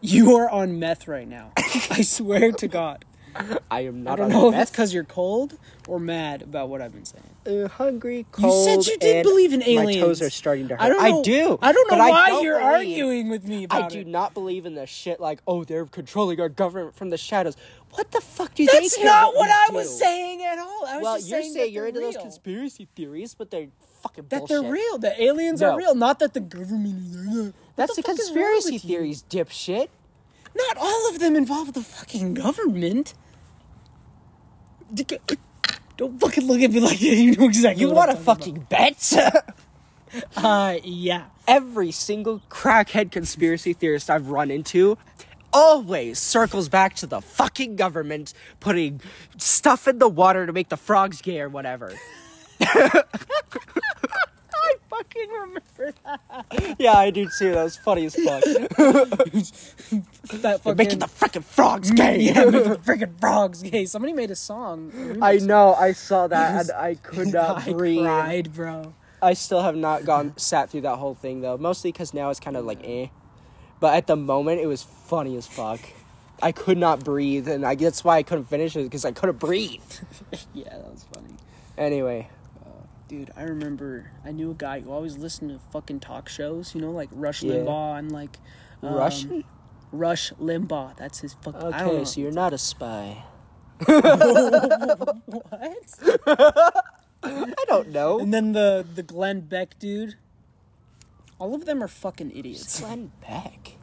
You 0.00 0.36
are 0.36 0.48
on 0.50 0.78
meth 0.78 1.08
right 1.08 1.26
now. 1.26 1.52
I 1.56 2.02
swear 2.02 2.52
to 2.52 2.68
God. 2.68 3.04
I 3.70 3.80
am 3.82 3.96
I 3.96 4.10
not 4.10 4.16
don't 4.16 4.26
on 4.26 4.30
know 4.32 4.48
if 4.52 4.54
it's 4.60 4.70
because 4.70 4.92
you're 4.94 5.04
cold 5.04 5.56
or 5.86 5.98
mad 6.00 6.42
about 6.42 6.68
what 6.68 6.80
I've 6.82 6.92
been 6.92 7.04
saying. 7.04 7.24
uh, 7.64 7.68
hungry, 7.68 8.26
cold. 8.32 8.66
You 8.68 8.82
said 8.84 8.90
you 8.92 8.98
did 8.98 9.16
and 9.16 9.22
believe 9.24 9.52
in 9.52 9.62
aliens. 9.62 9.96
My 10.02 10.06
toes 10.08 10.22
are 10.22 10.30
starting 10.30 10.68
to 10.68 10.76
hurt. 10.76 10.82
I 10.82 10.88
don't 10.88 11.00
know. 11.02 11.22
do. 11.22 11.58
I 11.62 11.72
don't 11.72 11.90
know 11.90 11.98
why 11.98 12.28
don't 12.28 12.42
you're 12.44 12.58
believe- 12.58 12.72
arguing 12.74 13.28
with 13.30 13.44
me 13.46 13.64
about 13.64 13.84
I 13.84 13.88
do 13.88 14.00
it. 14.00 14.06
not 14.06 14.34
believe 14.34 14.66
in 14.66 14.74
the 14.74 14.86
shit 14.86 15.20
like, 15.20 15.40
oh, 15.46 15.64
they're 15.64 15.86
controlling 15.86 16.40
our 16.40 16.48
government 16.48 16.94
from 16.96 17.10
the 17.10 17.18
shadows. 17.18 17.56
What 17.92 18.10
the 18.10 18.20
fuck 18.20 18.54
do 18.54 18.66
That's 18.66 18.94
they 18.96 19.02
care 19.02 19.10
not 19.10 19.34
what 19.34 19.50
I 19.50 19.68
do? 19.70 19.74
was 19.76 19.98
saying 19.98 20.42
at 20.42 20.58
all. 20.58 20.84
I 20.86 20.96
was 20.96 21.02
Well, 21.02 21.16
just 21.16 21.28
you're 21.28 21.40
saying, 21.40 21.52
saying 21.54 21.64
that 21.66 21.70
you're 21.72 21.90
they're 21.92 22.02
into 22.02 22.14
those 22.18 22.22
conspiracy 22.22 22.88
theories, 22.94 23.34
but 23.34 23.50
they're 23.50 23.68
fucking 24.02 24.26
that 24.28 24.40
bullshit. 24.40 24.62
they're 24.62 24.70
real. 24.72 24.98
The 24.98 25.22
aliens 25.22 25.60
No. 25.62 25.70
are 25.72 25.78
real. 25.78 25.94
Not 25.94 26.18
that 26.18 26.34
the 26.34 26.40
government 26.40 26.98
is. 26.98 27.16
What 27.46 27.54
That's 27.76 27.96
the 27.96 28.02
the, 28.02 28.08
fuck 28.08 28.18
is 28.18 28.26
wrong 28.30 28.34
conspiracy 28.36 28.72
with 28.72 28.84
you? 28.84 28.88
theories, 28.90 29.24
dipshit. 29.30 29.88
Not 30.54 30.76
all 30.78 31.08
of 31.08 31.18
them 31.18 31.34
involve 31.36 31.72
the 31.72 31.82
fucking 31.82 32.34
government. 32.34 33.14
Don't 35.96 36.20
fucking 36.20 36.46
look 36.46 36.60
at 36.60 36.70
me 36.70 36.80
like 36.80 36.98
that. 36.98 37.04
You 37.16 37.36
know 37.36 37.46
exactly. 37.46 37.80
You 37.80 37.88
what 37.88 38.08
want 38.08 38.10
talking 38.10 38.24
fucking 38.24 38.66
bet? 38.68 39.12
about. 39.12 39.44
Uh, 40.36 40.78
yeah. 40.84 41.24
Every 41.46 41.90
single 41.90 42.40
crackhead 42.48 43.12
conspiracy 43.12 43.74
theorist 43.74 44.08
I've 44.08 44.30
run 44.30 44.50
into 44.50 44.96
always 45.52 46.18
circles 46.18 46.70
back 46.70 46.94
to 46.96 47.06
the 47.06 47.20
fucking 47.20 47.76
government 47.76 48.32
putting 48.58 49.02
stuff 49.36 49.86
in 49.86 49.98
the 49.98 50.08
water 50.08 50.46
to 50.46 50.52
make 50.54 50.70
the 50.70 50.78
frogs 50.78 51.20
gay 51.20 51.40
or 51.40 51.50
whatever. 51.50 51.92
Fucking 55.08 55.30
remember 55.30 55.94
that. 56.04 56.76
Yeah, 56.78 56.94
I 56.94 57.10
do 57.10 57.28
too. 57.38 57.52
That 57.52 57.64
was 57.64 57.76
funny 57.76 58.06
as 58.06 58.14
fuck. 58.14 58.42
That 60.40 60.60
fucking 60.62 60.76
making 60.76 60.98
the 60.98 61.06
freaking 61.06 61.44
frogs 61.44 61.90
gay. 61.90 62.18
yeah, 62.20 62.44
making 62.44 62.70
the 62.70 62.76
freaking 62.84 63.18
frogs 63.18 63.62
gay. 63.62 63.86
Somebody 63.86 64.12
made 64.12 64.30
a 64.30 64.36
song. 64.36 64.92
a 64.94 65.24
I 65.24 65.38
know. 65.38 65.74
I 65.74 65.92
saw 65.92 66.26
that 66.26 66.60
and 66.60 66.70
I 66.72 66.96
could 66.96 67.28
not 67.28 67.66
I 67.66 67.72
breathe. 67.72 68.00
cried, 68.02 68.52
bro. 68.52 68.94
I 69.22 69.32
still 69.32 69.62
have 69.62 69.74
not 69.74 70.04
gone 70.04 70.36
sat 70.36 70.70
through 70.70 70.82
that 70.82 70.96
whole 70.96 71.14
thing 71.14 71.40
though. 71.40 71.56
Mostly 71.56 71.92
because 71.92 72.12
now 72.12 72.28
it's 72.30 72.40
kind 72.40 72.56
of 72.56 72.64
like 72.64 72.80
eh. 72.84 73.06
But 73.80 73.94
at 73.94 74.06
the 74.06 74.16
moment, 74.16 74.60
it 74.60 74.66
was 74.66 74.82
funny 74.82 75.36
as 75.36 75.46
fuck. 75.46 75.80
I 76.42 76.52
could 76.52 76.78
not 76.78 77.02
breathe, 77.04 77.48
and 77.48 77.64
I 77.64 77.74
that's 77.74 78.04
why 78.04 78.18
I 78.18 78.22
couldn't 78.22 78.44
finish 78.44 78.76
it 78.76 78.84
because 78.84 79.04
I 79.04 79.12
couldn't 79.12 79.38
breathe. 79.38 79.80
Yeah, 80.52 80.68
that 80.70 80.90
was 80.90 81.04
funny. 81.12 81.34
Anyway, 81.76 82.28
Dude, 83.08 83.30
I 83.36 83.42
remember 83.44 84.12
I 84.24 84.32
knew 84.32 84.50
a 84.50 84.54
guy 84.54 84.80
who 84.80 84.92
always 84.92 85.16
listened 85.16 85.50
to 85.50 85.58
fucking 85.72 86.00
talk 86.00 86.28
shows, 86.28 86.74
you 86.74 86.80
know, 86.80 86.90
like 86.90 87.08
Rush 87.12 87.42
Yeah. 87.42 87.54
Limbaugh 87.54 87.98
and 87.98 88.12
like 88.12 88.38
um, 88.82 88.94
Russian. 88.94 89.44
Rush 89.90 90.30
Limbaugh. 90.34 90.94
That's 90.98 91.20
his 91.20 91.32
fucking. 91.42 91.60
Okay, 91.74 92.04
so 92.04 92.20
you're 92.20 92.30
not 92.32 92.52
a 92.52 92.58
spy. 92.58 93.24
what? 93.86 94.02
I 97.22 97.64
don't 97.66 97.88
know. 97.88 98.18
And 98.20 98.32
then 98.32 98.52
the 98.52 98.86
the 98.94 99.02
Glenn 99.02 99.40
Beck 99.40 99.78
dude. 99.78 100.16
All 101.38 101.54
of 101.54 101.64
them 101.66 101.82
are 101.82 101.88
fucking 101.88 102.32
idiots. 102.36 102.80
Glenn 102.80 103.12
Beck. 103.20 103.76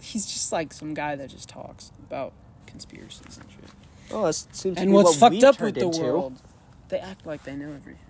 He's 0.00 0.26
just 0.26 0.52
like 0.52 0.72
some 0.72 0.92
guy 0.94 1.16
that 1.16 1.30
just 1.30 1.48
talks 1.48 1.92
about 2.06 2.32
conspiracies 2.66 3.38
and 3.38 3.50
shit. 3.50 3.70
Oh, 4.10 4.26
that 4.26 4.34
seems 4.34 4.76
to 4.76 4.82
And 4.82 4.90
be 4.90 4.94
what's 4.94 5.18
what 5.20 5.32
fucked 5.32 5.44
up 5.44 5.60
with 5.60 5.76
the 5.76 5.82
into. 5.86 6.02
world? 6.02 6.42
They 6.88 6.98
act 6.98 7.24
like 7.26 7.44
they 7.44 7.54
know 7.56 7.72
everything. 7.72 8.03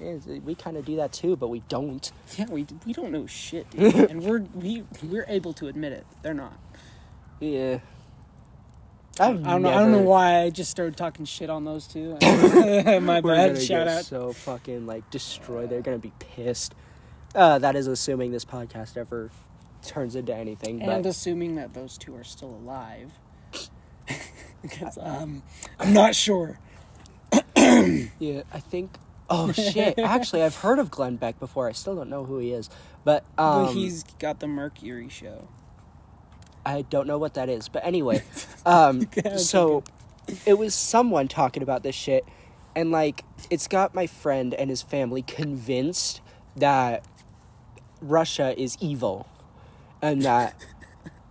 Yeah, 0.00 0.14
we 0.44 0.54
kind 0.54 0.76
of 0.76 0.84
do 0.84 0.96
that 0.96 1.12
too, 1.12 1.36
but 1.36 1.48
we 1.48 1.60
don't. 1.68 2.10
Yeah, 2.38 2.46
we 2.50 2.66
we 2.86 2.92
don't 2.92 3.12
know 3.12 3.26
shit, 3.26 3.68
dude. 3.70 3.94
and 4.10 4.22
we're 4.22 4.40
we 4.54 4.84
we're 5.02 5.26
able 5.28 5.52
to 5.54 5.68
admit 5.68 5.92
it. 5.92 6.06
They're 6.22 6.34
not. 6.34 6.58
Yeah. 7.40 7.78
I've 9.20 9.46
I 9.46 9.50
don't 9.50 9.62
know. 9.62 9.68
I 9.68 9.80
don't 9.80 9.90
know 9.92 9.98
never- 9.98 10.08
why 10.08 10.40
I 10.40 10.50
just 10.50 10.70
started 10.70 10.96
talking 10.96 11.26
shit 11.26 11.50
on 11.50 11.64
those 11.66 11.86
two. 11.86 12.16
My 12.22 13.20
We're 13.20 13.34
bad. 13.36 13.60
Shout 13.60 13.86
get 13.86 13.88
out. 13.88 14.04
so 14.06 14.32
fucking 14.32 14.86
like 14.86 15.08
destroyed. 15.10 15.68
They're 15.68 15.82
gonna 15.82 15.98
be 15.98 16.12
pissed. 16.18 16.74
Uh, 17.34 17.58
that 17.58 17.76
is 17.76 17.86
assuming 17.86 18.32
this 18.32 18.44
podcast 18.46 18.96
ever 18.96 19.30
turns 19.82 20.16
into 20.16 20.34
anything. 20.34 20.80
And 20.82 21.02
But 21.02 21.08
assuming 21.10 21.56
that 21.56 21.74
those 21.74 21.98
two 21.98 22.14
are 22.16 22.24
still 22.24 22.50
alive, 22.50 23.12
because 24.62 24.96
um, 25.00 25.42
I'm 25.78 25.92
not 25.92 26.14
sure. 26.14 26.58
yeah, 27.56 28.42
I 28.52 28.60
think. 28.60 28.92
Oh 29.32 29.50
shit! 29.50 29.98
Actually, 29.98 30.42
I've 30.42 30.56
heard 30.56 30.78
of 30.78 30.90
Glenn 30.90 31.16
Beck 31.16 31.40
before. 31.40 31.66
I 31.66 31.72
still 31.72 31.96
don't 31.96 32.10
know 32.10 32.24
who 32.24 32.38
he 32.38 32.52
is, 32.52 32.68
but 33.02 33.24
um, 33.38 33.66
but 33.66 33.72
he's 33.72 34.04
got 34.18 34.40
the 34.40 34.46
Mercury 34.46 35.08
show. 35.08 35.48
I 36.66 36.82
don't 36.82 37.06
know 37.06 37.16
what 37.16 37.34
that 37.34 37.48
is. 37.48 37.68
But 37.68 37.84
anyway, 37.86 38.22
um, 38.66 39.08
so 39.38 39.84
it 40.44 40.58
was 40.58 40.74
someone 40.74 41.28
talking 41.28 41.62
about 41.62 41.82
this 41.82 41.94
shit, 41.94 42.26
and 42.76 42.90
like 42.90 43.24
it's 43.48 43.68
got 43.68 43.94
my 43.94 44.06
friend 44.06 44.52
and 44.52 44.68
his 44.68 44.82
family 44.82 45.22
convinced 45.22 46.20
that 46.56 47.02
Russia 48.02 48.54
is 48.60 48.76
evil, 48.80 49.26
and 50.02 50.22
that 50.22 50.54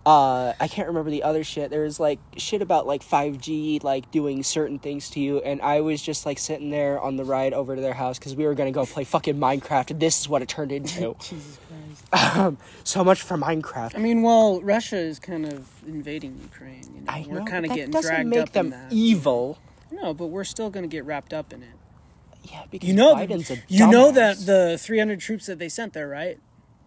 uh, 0.04 0.52
I 0.58 0.66
can't 0.68 0.88
remember 0.88 1.10
the 1.10 1.22
other 1.22 1.44
shit. 1.44 1.70
There 1.70 1.82
was 1.82 2.00
like 2.00 2.18
shit 2.36 2.60
about 2.62 2.86
like 2.86 3.02
five 3.02 3.38
G 3.40 3.80
like 3.82 4.10
doing 4.10 4.42
certain 4.42 4.78
things 4.78 5.10
to 5.10 5.20
you, 5.20 5.38
and 5.38 5.62
I 5.62 5.80
was 5.80 6.02
just 6.02 6.26
like 6.26 6.38
sitting 6.38 6.70
there 6.70 7.00
on 7.00 7.16
the 7.16 7.24
ride 7.24 7.52
over 7.52 7.76
to 7.76 7.80
their 7.80 7.94
house 7.94 8.18
because 8.18 8.34
we 8.34 8.44
were 8.44 8.54
gonna 8.54 8.72
go 8.72 8.84
play 8.84 9.04
fucking 9.04 9.36
Minecraft, 9.36 9.92
and 9.92 10.00
this 10.00 10.20
is 10.20 10.28
what 10.28 10.42
it 10.42 10.48
turned 10.48 10.72
into. 10.72 11.14
Jesus 11.20 11.58
Christ. 12.10 12.36
um, 12.36 12.58
so 12.84 13.04
much 13.04 13.22
for 13.22 13.36
Minecraft. 13.36 13.94
I 13.94 13.98
mean, 13.98 14.22
well, 14.22 14.60
Russia 14.60 14.96
is 14.98 15.18
kind 15.20 15.46
of 15.46 15.68
invading 15.86 16.38
Ukraine. 16.42 16.82
You 16.94 17.00
know, 17.02 17.06
I 17.08 17.26
we're 17.28 17.38
know, 17.38 17.44
kind 17.44 17.62
but 17.62 17.70
of 17.70 17.76
getting 17.76 17.90
doesn't 17.92 18.10
dragged 18.12 18.28
make 18.28 18.40
up 18.40 18.52
them 18.52 18.66
in 18.66 18.70
that. 18.72 18.92
evil. 18.92 19.58
No, 19.92 20.14
but 20.14 20.26
we're 20.28 20.44
still 20.44 20.70
going 20.70 20.84
to 20.84 20.88
get 20.88 21.04
wrapped 21.04 21.32
up 21.34 21.52
in 21.52 21.62
it. 21.62 21.68
Yeah, 22.50 22.64
because 22.70 22.88
You 22.88 22.94
know, 22.94 23.14
Biden's 23.14 23.50
a 23.50 23.58
you 23.68 23.86
know 23.88 24.10
that 24.10 24.38
the 24.46 24.76
300 24.80 25.20
troops 25.20 25.46
that 25.46 25.58
they 25.58 25.68
sent 25.68 25.92
there, 25.92 26.08
right? 26.08 26.38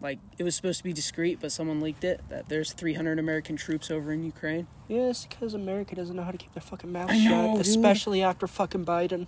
Like 0.05 0.19
it 0.37 0.43
was 0.43 0.55
supposed 0.55 0.77
to 0.77 0.83
be 0.83 0.93
discreet, 0.93 1.39
but 1.41 1.51
someone 1.51 1.81
leaked 1.81 2.03
it 2.03 2.21
that 2.29 2.47
there's 2.47 2.73
300 2.73 3.17
American 3.17 3.55
troops 3.55 3.89
over 3.89 4.11
in 4.11 4.23
Ukraine. 4.23 4.67
Yes, 4.87 5.25
because 5.25 5.55
America 5.55 5.95
doesn't 5.95 6.15
know 6.15 6.21
how 6.21 6.29
to 6.29 6.37
keep 6.37 6.53
their 6.53 6.61
fucking 6.61 6.91
mouth 6.91 7.09
I 7.09 7.17
shut, 7.17 7.31
know, 7.31 7.51
dude. 7.53 7.61
especially 7.61 8.21
after 8.21 8.45
fucking 8.45 8.85
Biden. 8.85 9.25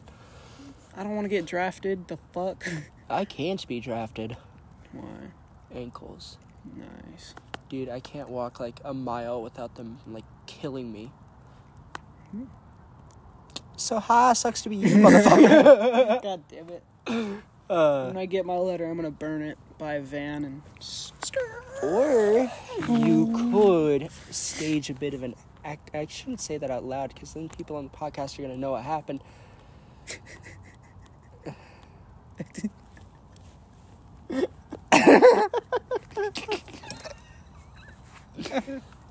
I 0.96 1.01
don't 1.01 1.15
want 1.15 1.25
to 1.25 1.29
get 1.29 1.48
drafted. 1.48 2.07
The 2.07 2.19
fuck? 2.31 2.63
I 3.10 3.25
can't 3.25 3.67
be 3.67 3.79
drafted. 3.79 4.38
Why? 4.91 5.31
Ankles. 5.74 6.38
Nice. 6.75 7.34
Dude, 7.69 7.89
I 7.89 8.00
can't 8.00 8.29
walk 8.29 8.60
like 8.60 8.79
a 8.86 8.93
mile 8.93 9.41
without 9.41 9.74
them 9.77 9.98
like 10.05 10.25
killing 10.46 10.91
me. 10.93 11.12
So 13.79 14.00
ha, 14.00 14.34
sucks 14.34 14.62
to 14.63 14.69
be 14.69 14.75
you, 14.75 14.96
motherfucker. 14.96 16.22
God 16.24 16.43
damn 16.50 16.69
it. 16.69 16.84
uh, 17.69 18.05
When 18.07 18.17
I 18.17 18.25
get 18.25 18.43
my 18.46 18.57
letter, 18.57 18.86
I'm 18.86 18.96
gonna 18.96 19.12
burn 19.12 19.43
it 19.43 19.57
by 19.77 19.96
a 19.96 20.01
van 20.01 20.46
and. 20.46 20.62
or 21.84 22.51
you 22.89 23.51
could 23.51 24.10
stage 24.31 24.89
a 24.89 24.93
bit 24.93 25.13
of 25.13 25.24
an 25.24 25.36
act. 25.63 25.91
I 25.93 26.07
shouldn't 26.10 26.41
say 26.41 26.57
that 26.57 26.72
out 26.72 26.84
loud 26.86 27.13
because 27.13 27.34
then 27.34 27.50
people 27.50 27.75
on 27.75 27.86
the 27.86 27.98
podcast 27.98 28.39
are 28.39 28.43
gonna 28.43 28.57
know 28.57 28.72
what 28.72 28.84
happened. 28.84 29.22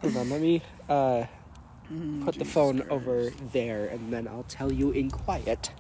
Hold 0.03 0.17
on, 0.17 0.31
let 0.31 0.41
me 0.41 0.63
uh, 0.89 1.25
put 2.25 2.37
the 2.39 2.45
phone 2.45 2.83
over 2.91 3.31
there 3.53 3.87
and 3.87 4.13
then 4.13 4.29
I'll 4.29 4.45
tell 4.49 4.73
you 4.73 4.91
in 4.91 5.11
quiet. 5.11 5.73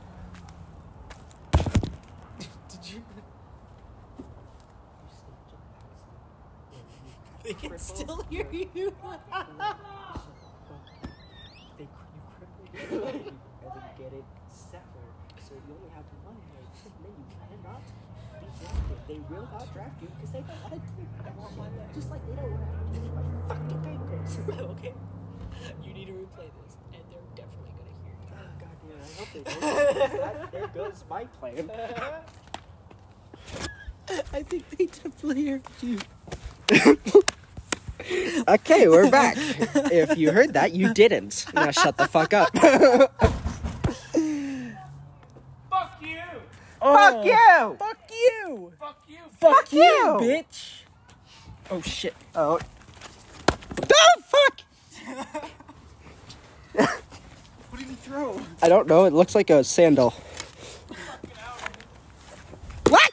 Did 2.68 2.92
you? 2.92 3.02
They 7.46 7.54
can 7.54 7.78
still 7.78 8.26
hear 8.28 8.46
you. 8.50 8.66
They, 8.74 8.82
you 8.82 8.90
cripple 12.34 12.66
your 12.74 13.04
leg 13.04 13.14
and 13.14 13.38
then 13.62 13.86
get 13.96 14.12
it 14.12 14.24
severed. 14.50 15.14
So 15.38 15.54
you 15.54 15.74
only 15.78 15.90
have 15.94 16.02
one 16.26 16.34
leg, 16.50 16.66
and 16.84 16.92
then 17.06 17.14
you 17.14 17.22
cannot 17.30 17.50
be 17.54 17.58
drafted. 17.62 17.94
They 19.06 19.20
will 19.30 19.46
not 19.52 19.66
draft 19.72 20.02
you 20.02 20.08
because 20.16 20.32
they 20.32 20.40
don't 20.42 20.58
want 20.66 20.74
to 20.74 20.80
do. 20.90 21.06
Just 21.94 22.10
like 22.10 22.26
they 22.26 22.34
don't 22.34 22.50
want 22.50 22.92
to 22.92 22.98
do 22.98 23.06
my 23.14 23.22
fucking 23.46 23.78
okay. 24.70 24.94
You 25.84 25.94
need 25.94 26.06
to 26.06 26.12
replay 26.14 26.50
this, 26.50 26.74
and 26.94 27.02
they're 27.12 27.30
definitely 27.36 27.70
gonna 27.78 27.94
hear 28.02 28.10
you. 28.10 28.26
Oh, 28.34 28.50
God 28.58 28.74
damn, 28.82 28.98
I 28.98 29.10
hope 29.22 29.30
they 29.32 29.42
don't. 29.46 30.18
that, 30.18 30.50
there 30.50 30.66
goes 30.74 30.98
my 31.08 31.24
plan. 31.38 31.70
I 34.32 34.42
think 34.42 34.62
they 34.70 34.86
definitely 34.86 35.46
heard 35.46 35.62
you. 35.80 35.98
Okay, 38.48 38.88
we're 38.88 39.10
back. 39.22 39.36
if 39.38 40.16
you 40.16 40.30
heard 40.32 40.52
that, 40.54 40.72
you 40.72 40.94
didn't. 40.94 41.46
Now 41.54 41.70
shut 41.70 41.96
the 41.96 42.06
fuck 42.06 42.32
up. 42.32 42.56
Fuck 45.70 46.02
you! 46.02 46.18
Oh. 46.80 46.94
Fuck 46.94 47.24
you! 47.24 47.76
Fuck 47.78 48.10
you! 48.10 48.72
Fuck 48.78 49.02
you. 49.08 49.18
Fuck, 49.40 49.72
you, 49.72 49.80
you! 49.80 50.18
bitch! 50.20 50.82
Oh 51.70 51.80
shit. 51.82 52.14
Oh. 52.34 52.60
Oh, 53.92 54.22
fuck! 54.26 54.60
What 57.70 57.80
did 57.80 57.88
he 57.90 57.94
throw? 57.96 58.40
I 58.62 58.68
don't 58.70 58.86
know. 58.86 59.04
It 59.04 59.12
looks 59.12 59.34
like 59.34 59.50
a 59.50 59.62
sandal. 59.62 60.14
What? 62.88 63.10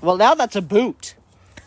Well, 0.00 0.16
now 0.16 0.34
that's 0.34 0.56
a 0.56 0.62
boot. 0.62 1.14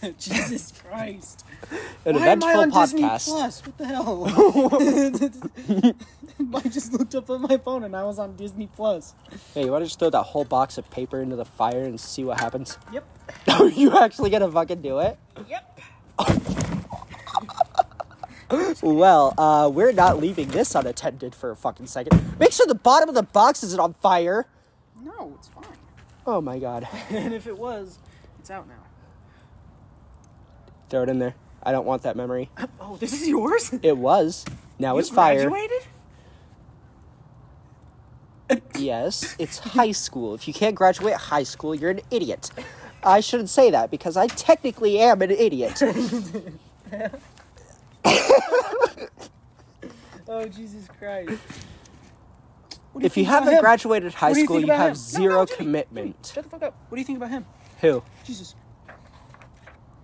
Jesus 0.17 0.71
Christ. 0.91 1.45
An 2.05 2.15
Why 2.15 2.27
am 2.27 2.43
I 2.43 2.55
on 2.55 2.69
Disney 2.69 3.03
podcast. 3.03 3.27
Plus? 3.27 3.65
What 3.65 3.77
the 3.77 3.85
hell? 3.85 4.25
I 6.65 6.67
just 6.67 6.91
looked 6.91 7.15
up 7.15 7.29
on 7.29 7.43
my 7.43 7.55
phone 7.57 7.85
and 7.85 7.95
I 7.95 8.03
was 8.03 8.19
on 8.19 8.35
Disney 8.35 8.67
Plus. 8.75 9.13
Hey, 9.53 9.63
you 9.63 9.71
want 9.71 9.83
to 9.83 9.85
just 9.85 9.99
throw 9.99 10.09
that 10.09 10.23
whole 10.23 10.43
box 10.43 10.77
of 10.77 10.89
paper 10.91 11.21
into 11.21 11.37
the 11.37 11.45
fire 11.45 11.83
and 11.83 11.97
see 11.97 12.25
what 12.25 12.41
happens? 12.41 12.77
Yep. 12.91 13.05
Are 13.57 13.69
you 13.69 13.97
actually 13.97 14.31
gonna 14.31 14.51
fucking 14.51 14.81
do 14.81 14.99
it? 14.99 15.17
Yep. 15.47 15.79
Well, 18.81 19.33
uh, 19.37 19.69
we're 19.73 19.93
not 19.93 20.19
leaving 20.19 20.49
this 20.49 20.75
unattended 20.75 21.33
for 21.33 21.51
a 21.51 21.55
fucking 21.55 21.87
second. 21.87 22.37
Make 22.37 22.51
sure 22.51 22.67
the 22.67 22.75
bottom 22.75 23.07
of 23.07 23.15
the 23.15 23.23
box 23.23 23.63
isn't 23.63 23.79
on 23.79 23.93
fire. 23.93 24.45
No, 25.01 25.35
it's 25.37 25.47
fine. 25.47 25.63
Oh 26.27 26.41
my 26.41 26.59
god. 26.59 26.85
and 27.09 27.33
if 27.33 27.47
it 27.47 27.57
was, 27.57 27.97
it's 28.39 28.51
out 28.51 28.67
now. 28.67 28.90
Throw 30.91 31.03
it 31.03 31.09
in 31.09 31.19
there. 31.19 31.33
I 31.63 31.71
don't 31.71 31.85
want 31.85 32.03
that 32.03 32.15
memory. 32.15 32.49
Oh, 32.79 32.97
this 32.97 33.13
is 33.13 33.27
yours? 33.27 33.73
It 33.81 33.97
was. 33.97 34.43
Now 34.77 34.95
You 34.95 34.99
it's 34.99 35.09
fire. 35.09 35.49
graduated? 35.49 35.87
Yes, 38.77 39.35
it's 39.39 39.59
high 39.59 39.93
school. 39.93 40.35
If 40.35 40.45
you 40.45 40.53
can't 40.53 40.75
graduate 40.75 41.13
high 41.13 41.43
school, 41.43 41.73
you're 41.73 41.91
an 41.91 42.01
idiot. 42.11 42.51
I 43.01 43.21
shouldn't 43.21 43.49
say 43.49 43.71
that 43.71 43.89
because 43.89 44.17
I 44.17 44.27
technically 44.27 44.99
am 44.99 45.21
an 45.21 45.31
idiot. 45.31 45.81
Oh 50.33 50.47
Jesus 50.47 50.87
Christ! 50.97 51.41
If 53.01 53.17
you 53.17 53.25
haven't 53.25 53.59
graduated 53.59 54.13
high 54.13 54.29
What 54.29 54.33
do 54.35 54.39
you 54.39 54.45
school, 54.45 54.59
you 54.61 54.71
have 54.71 54.91
him? 54.91 54.95
Zero 54.95 55.39
no, 55.39 55.45
Jimmy, 55.45 55.57
commitment. 55.57 56.31
Shut 56.33 56.45
the 56.45 56.49
fuck 56.49 56.63
up. 56.63 56.75
What 56.87 56.95
do 56.95 57.01
you 57.01 57.05
think 57.05 57.17
about 57.17 57.31
him? 57.31 57.45
Who? 57.81 58.01
Jesus. 58.23 58.55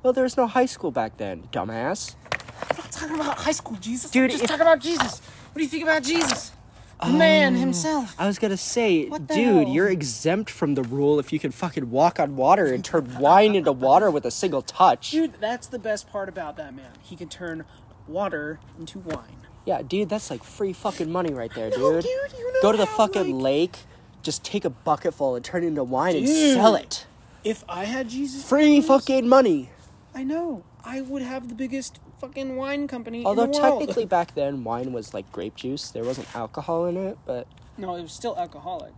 Well, 0.07 0.13
there 0.13 0.23
was 0.23 0.37
no 0.37 0.47
high 0.47 0.67
school 0.67 0.89
back 0.89 1.17
then, 1.17 1.49
dumbass. 1.51 2.15
I'm 2.61 2.77
not 2.77 2.91
talking 2.93 3.15
about 3.15 3.37
high 3.39 3.51
school 3.51 3.75
Jesus. 3.81 4.09
Dude, 4.09 4.23
I'm 4.23 4.29
just 4.29 4.43
if- 4.45 4.49
talking 4.49 4.61
about 4.61 4.79
Jesus. 4.79 5.19
What 5.19 5.55
do 5.57 5.63
you 5.63 5.67
think 5.67 5.83
about 5.83 6.01
Jesus? 6.01 6.53
The 7.01 7.07
um, 7.07 7.17
man 7.17 7.55
himself. 7.55 8.15
I 8.17 8.25
was 8.25 8.39
gonna 8.39 8.55
say, 8.55 9.09
dude, 9.09 9.29
hell? 9.31 9.63
you're 9.67 9.89
exempt 9.89 10.49
from 10.49 10.75
the 10.75 10.83
rule 10.83 11.19
if 11.19 11.33
you 11.33 11.39
can 11.39 11.51
fucking 11.51 11.91
walk 11.91 12.21
on 12.21 12.37
water 12.37 12.67
and 12.67 12.85
turn 12.85 13.17
wine 13.19 13.53
into 13.53 13.73
water 13.73 14.09
with 14.09 14.23
a 14.23 14.31
single 14.31 14.61
touch. 14.61 15.11
Dude, 15.11 15.33
that's 15.41 15.67
the 15.67 15.77
best 15.77 16.09
part 16.09 16.29
about 16.29 16.55
that 16.55 16.73
man. 16.73 16.91
He 17.01 17.17
can 17.17 17.27
turn 17.27 17.65
water 18.07 18.61
into 18.79 18.99
wine. 18.99 19.35
Yeah, 19.65 19.81
dude, 19.81 20.07
that's 20.07 20.31
like 20.31 20.41
free 20.41 20.71
fucking 20.71 21.11
money 21.11 21.33
right 21.33 21.53
there, 21.53 21.69
No, 21.71 21.95
dude. 21.95 22.03
dude, 22.03 22.39
you 22.39 22.53
know 22.53 22.61
Go 22.61 22.71
to 22.71 22.77
the 22.77 22.85
how, 22.85 22.95
fucking 22.95 23.39
like- 23.39 23.43
lake, 23.43 23.77
just 24.23 24.45
take 24.45 24.63
a 24.63 24.69
bucket 24.69 25.15
full 25.15 25.35
and 25.35 25.43
turn 25.43 25.65
it 25.65 25.67
into 25.67 25.83
wine 25.83 26.15
and 26.15 26.25
sell 26.29 26.75
it. 26.75 27.05
If 27.43 27.65
I 27.67 27.83
had 27.83 28.07
Jesus, 28.07 28.47
Free 28.47 28.79
fucking 28.79 29.27
money. 29.27 29.69
I 30.17 30.23
know. 30.23 30.63
I 30.83 31.01
would 31.01 31.21
have 31.21 31.47
the 31.47 31.53
biggest 31.53 31.99
fucking 32.19 32.55
wine 32.55 32.87
company 32.87 33.23
Although 33.23 33.43
in 33.43 33.51
the 33.51 33.59
world. 33.61 33.79
technically 33.81 34.05
back 34.17 34.33
then 34.33 34.63
wine 34.63 34.91
was 34.91 35.13
like 35.13 35.31
grape 35.31 35.55
juice. 35.55 35.91
There 35.91 36.03
wasn't 36.03 36.35
alcohol 36.35 36.87
in 36.87 36.97
it, 36.97 37.19
but 37.27 37.45
no, 37.77 37.95
it 37.95 38.01
was 38.01 38.13
still 38.13 38.35
alcoholic 38.35 38.93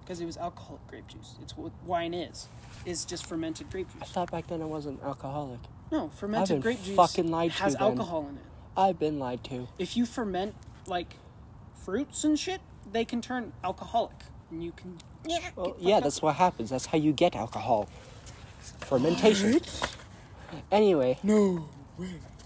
because 0.00 0.20
it 0.20 0.26
was 0.26 0.36
alcoholic 0.36 0.86
grape 0.86 1.08
juice. 1.08 1.36
It's 1.40 1.56
what 1.56 1.72
wine 1.86 2.12
is. 2.12 2.48
Is 2.84 3.06
just 3.06 3.24
fermented 3.24 3.70
grape 3.70 3.90
juice. 3.90 4.02
I 4.02 4.04
thought 4.04 4.30
back 4.30 4.48
then 4.48 4.60
it 4.60 4.66
wasn't 4.66 5.02
alcoholic. 5.02 5.60
No, 5.90 6.10
fermented 6.10 6.56
been 6.56 6.60
grape 6.60 6.82
juice 6.82 6.96
fucking 6.96 7.30
lied 7.30 7.52
to 7.52 7.62
has 7.62 7.72
then. 7.72 7.82
alcohol 7.84 8.28
in 8.28 8.36
it. 8.36 8.42
I've 8.76 8.98
been 8.98 9.18
lied 9.18 9.42
to. 9.44 9.68
If 9.78 9.96
you 9.96 10.04
ferment 10.04 10.54
like 10.86 11.14
fruits 11.82 12.24
and 12.24 12.38
shit, 12.38 12.60
they 12.92 13.06
can 13.06 13.22
turn 13.22 13.54
alcoholic, 13.64 14.16
and 14.50 14.62
you 14.62 14.72
can. 14.72 14.98
Yeah, 15.26 15.38
Well, 15.56 15.76
yeah, 15.78 16.00
that's 16.00 16.20
what 16.20 16.36
happens. 16.36 16.68
That's 16.68 16.84
how 16.84 16.98
you 16.98 17.12
get 17.12 17.34
alcohol. 17.34 17.88
Fermentation. 18.80 19.60
Anyway, 20.72 21.18
no. 21.22 21.68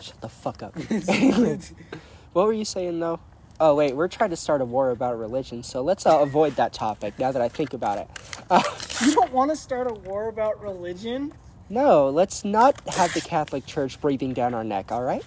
shut 0.00 0.20
the 0.20 0.28
fuck 0.28 0.62
up. 0.62 0.74
what 2.32 2.46
were 2.46 2.52
you 2.52 2.64
saying 2.64 2.98
though? 3.00 3.20
Oh 3.60 3.74
wait, 3.74 3.94
we're 3.94 4.08
trying 4.08 4.30
to 4.30 4.36
start 4.36 4.60
a 4.60 4.64
war 4.64 4.90
about 4.90 5.18
religion, 5.18 5.62
so 5.62 5.82
let's 5.82 6.04
uh, 6.06 6.18
avoid 6.18 6.56
that 6.56 6.72
topic 6.72 7.18
now 7.18 7.30
that 7.32 7.42
I 7.42 7.48
think 7.48 7.74
about 7.74 7.98
it. 7.98 8.08
Uh, 8.50 8.62
You 9.04 9.14
don't 9.14 9.32
want 9.32 9.50
to 9.50 9.56
start 9.56 9.90
a 9.90 9.94
war 9.94 10.28
about 10.28 10.60
religion? 10.60 11.32
no, 11.68 12.08
let's 12.10 12.44
not 12.44 12.80
have 12.88 13.14
the 13.14 13.20
Catholic 13.20 13.64
Church 13.66 14.00
breathing 14.00 14.32
down 14.34 14.52
our 14.54 14.64
neck. 14.64 14.90
All 14.92 15.02
right? 15.02 15.24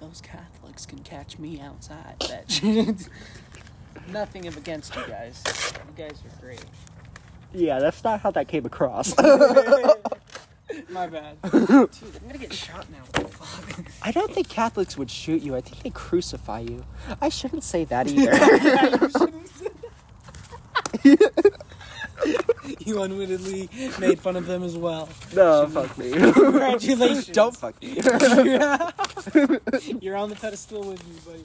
Those 0.00 0.20
Catholics 0.20 0.86
can 0.86 1.00
catch 1.00 1.38
me 1.38 1.60
outside. 1.60 2.16
That. 2.20 3.08
Nothing 4.12 4.46
against 4.48 4.94
you 4.96 5.02
guys. 5.06 5.42
You 5.46 6.04
guys 6.04 6.22
are 6.24 6.40
great. 6.40 6.64
Yeah, 7.54 7.78
that's 7.78 8.02
not 8.02 8.20
how 8.20 8.30
that 8.32 8.48
came 8.48 8.66
across. 8.66 9.16
My 10.90 11.06
bad. 11.06 11.40
Dude, 11.52 11.62
I'm 11.62 11.88
gonna 12.26 12.38
get 12.38 12.52
shot 12.52 12.86
now. 12.90 13.04
Fuck? 13.28 13.86
I 14.02 14.10
don't 14.10 14.32
think 14.32 14.48
Catholics 14.48 14.96
would 14.98 15.10
shoot 15.10 15.40
you. 15.42 15.54
I 15.54 15.60
think 15.60 15.82
they 15.82 15.90
crucify 15.90 16.60
you. 16.60 16.84
I 17.20 17.28
shouldn't 17.28 17.62
say 17.62 17.84
that 17.84 18.08
either. 18.08 18.32
you 22.80 23.02
unwittingly 23.02 23.68
made 24.00 24.18
fun 24.18 24.36
of 24.36 24.46
them 24.46 24.64
as 24.64 24.76
well. 24.76 25.08
no, 25.34 25.66
fuck 25.68 25.96
me. 25.96 26.10
Congratulations. 26.32 27.26
don't 27.28 27.56
fuck 27.56 27.80
me. 27.80 27.94
You're 30.00 30.16
on 30.16 30.28
the 30.30 30.36
pedestal 30.40 30.82
with 30.82 31.06
me, 31.06 31.14
buddy. 31.24 31.44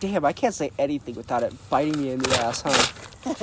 Damn, 0.00 0.24
I 0.24 0.32
can't 0.32 0.54
say 0.54 0.72
anything 0.78 1.14
without 1.14 1.42
it 1.42 1.54
biting 1.70 2.00
me 2.02 2.10
in 2.10 2.18
the 2.18 2.36
ass, 2.36 2.62
huh? 2.62 3.34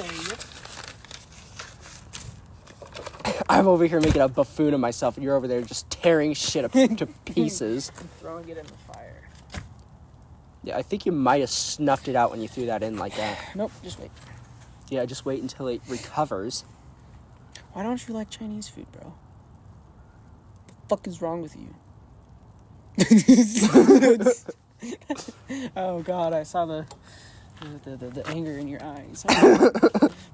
I'm 3.49 3.67
over 3.67 3.85
here 3.85 3.99
making 3.99 4.21
a 4.21 4.27
buffoon 4.27 4.73
of 4.73 4.79
myself, 4.79 5.17
and 5.17 5.23
you're 5.23 5.35
over 5.35 5.47
there 5.47 5.61
just 5.61 5.89
tearing 5.89 6.33
shit 6.33 6.65
up 6.65 6.71
to 6.71 7.05
pieces. 7.25 7.91
And 7.99 8.11
throwing 8.19 8.49
it 8.49 8.57
in 8.57 8.65
the 8.65 8.93
fire. 8.93 9.29
Yeah, 10.63 10.77
I 10.77 10.81
think 10.81 11.05
you 11.05 11.11
might 11.11 11.41
have 11.41 11.49
snuffed 11.49 12.07
it 12.07 12.15
out 12.15 12.31
when 12.31 12.41
you 12.41 12.47
threw 12.47 12.67
that 12.67 12.83
in 12.83 12.97
like 12.97 13.15
that. 13.17 13.37
Nope, 13.55 13.71
just 13.83 13.99
wait. 13.99 14.11
Yeah, 14.89 15.05
just 15.05 15.25
wait 15.25 15.41
until 15.41 15.67
it 15.67 15.81
recovers. 15.87 16.63
Why 17.73 17.83
don't 17.83 18.07
you 18.07 18.13
like 18.13 18.29
Chinese 18.29 18.69
food, 18.69 18.89
bro? 18.91 19.13
The 20.67 20.73
fuck 20.87 21.07
is 21.07 21.21
wrong 21.21 21.41
with 21.41 21.55
you? 21.55 21.75
oh 25.75 26.01
god, 26.01 26.33
I 26.33 26.43
saw 26.43 26.65
the 26.65 26.85
the, 27.83 27.95
the, 27.95 28.09
the 28.09 28.27
anger 28.27 28.57
in 28.57 28.67
your 28.67 28.83
eyes. 28.83 29.25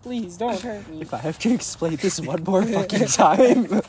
Please 0.04 0.38
don't 0.38 0.60
hurt 0.62 0.88
me. 0.88 1.02
If 1.02 1.14
I 1.14 1.18
have 1.18 1.38
to 1.40 1.54
explain 1.54 1.98
this 1.98 2.20
one 2.20 2.44
more 2.44 2.64
fucking 2.64 3.06
time. 3.08 3.82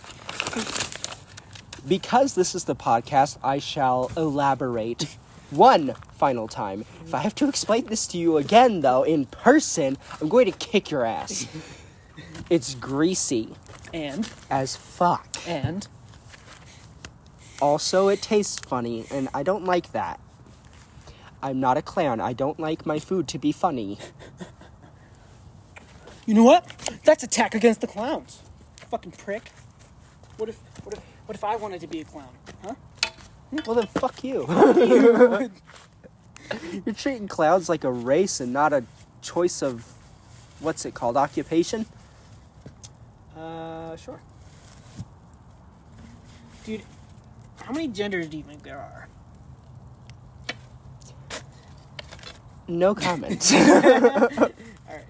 because 1.87 2.35
this 2.35 2.55
is 2.55 2.65
the 2.65 2.75
podcast, 2.75 3.39
I 3.43 3.59
shall 3.59 4.11
elaborate 4.17 5.17
one 5.51 5.95
final 6.13 6.49
time. 6.49 6.85
If 7.05 7.15
I 7.15 7.19
have 7.21 7.35
to 7.37 7.49
explain 7.49 7.87
this 7.87 8.07
to 8.09 8.19
you 8.19 8.37
again, 8.39 8.81
though, 8.81 9.03
in 9.05 9.27
person, 9.27 9.97
I'm 10.21 10.29
going 10.29 10.51
to 10.51 10.59
kick 10.59 10.91
your 10.91 11.05
ass. 11.05 11.47
It's 12.49 12.75
greasy 12.75 13.55
And 13.95 14.29
as 14.51 14.77
fuck. 14.77 15.29
and 15.47 15.87
Also, 17.63 18.09
it 18.09 18.21
tastes 18.23 18.59
funny, 18.59 19.07
and 19.11 19.29
I 19.33 19.43
don't 19.45 19.65
like 19.65 19.93
that. 19.93 20.19
I'm 21.43 21.61
not 21.61 21.79
a 21.79 21.83
clown. 21.83 22.21
I 22.21 22.33
don't 22.33 22.59
like 22.61 22.85
my 22.85 22.99
food 22.99 23.27
to 23.29 23.39
be 23.39 23.53
funny. 23.53 23.99
You 26.31 26.37
know 26.37 26.45
what? 26.45 26.65
That's 27.05 27.25
attack 27.25 27.57
against 27.57 27.81
the 27.81 27.89
clowns. 27.89 28.41
Fucking 28.89 29.11
prick. 29.11 29.51
What 30.37 30.49
if 30.49 30.61
what 30.85 30.95
if 30.95 31.01
what 31.27 31.35
if 31.35 31.43
I 31.43 31.57
wanted 31.57 31.81
to 31.81 31.89
be 31.89 32.03
a 32.03 32.05
clown? 32.05 32.29
Huh? 32.63 32.77
Well, 33.67 33.75
then 33.75 33.89
fuck 33.89 34.23
you. 34.23 34.47
You're 36.87 36.95
treating 36.95 37.27
clowns 37.27 37.69
like 37.69 37.83
a 37.83 37.91
race 37.91 38.39
and 38.39 38.53
not 38.53 38.73
a 38.73 38.85
choice 39.23 39.61
of 39.61 39.93
what's 40.61 40.85
it 40.85 40.95
called? 40.95 41.17
Occupation? 41.17 41.85
Uh, 43.37 43.97
sure. 43.97 44.21
Dude, 46.65 46.83
how 47.57 47.73
many 47.73 47.89
genders 47.89 48.29
do 48.29 48.37
you 48.37 48.45
think 48.45 48.63
there 48.63 48.79
are? 48.79 49.09
No 52.69 52.95
comment. 52.95 53.53
Alright, 53.53 54.55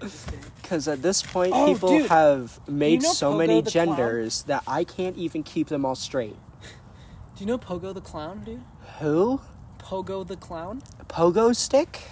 just 0.01 0.25
kidding. 0.25 0.45
Because 0.71 0.87
at 0.87 1.01
this 1.01 1.21
point, 1.21 1.51
Oh, 1.53 1.65
people 1.65 1.89
dude. 1.89 2.09
have 2.09 2.61
made 2.65 3.01
know 3.03 3.11
so 3.11 3.33
Pogo 3.33 3.37
many 3.39 3.59
the 3.59 3.69
Clown? 3.71 3.87
genders 3.87 4.43
that 4.43 4.63
I 4.65 4.85
can't 4.85 5.17
even 5.17 5.43
keep 5.43 5.67
them 5.67 5.83
all 5.83 5.95
straight. 5.95 6.37
Do 6.61 7.39
you 7.39 7.45
know 7.45 7.57
Pogo 7.57 7.93
the 7.93 7.99
Clown, 7.99 8.41
dude? 8.45 8.61
Who? 8.99 9.41
Pogo 9.79 10.25
the 10.25 10.37
Clown? 10.37 10.81
Pogo 11.09 11.53
stick? 11.53 12.03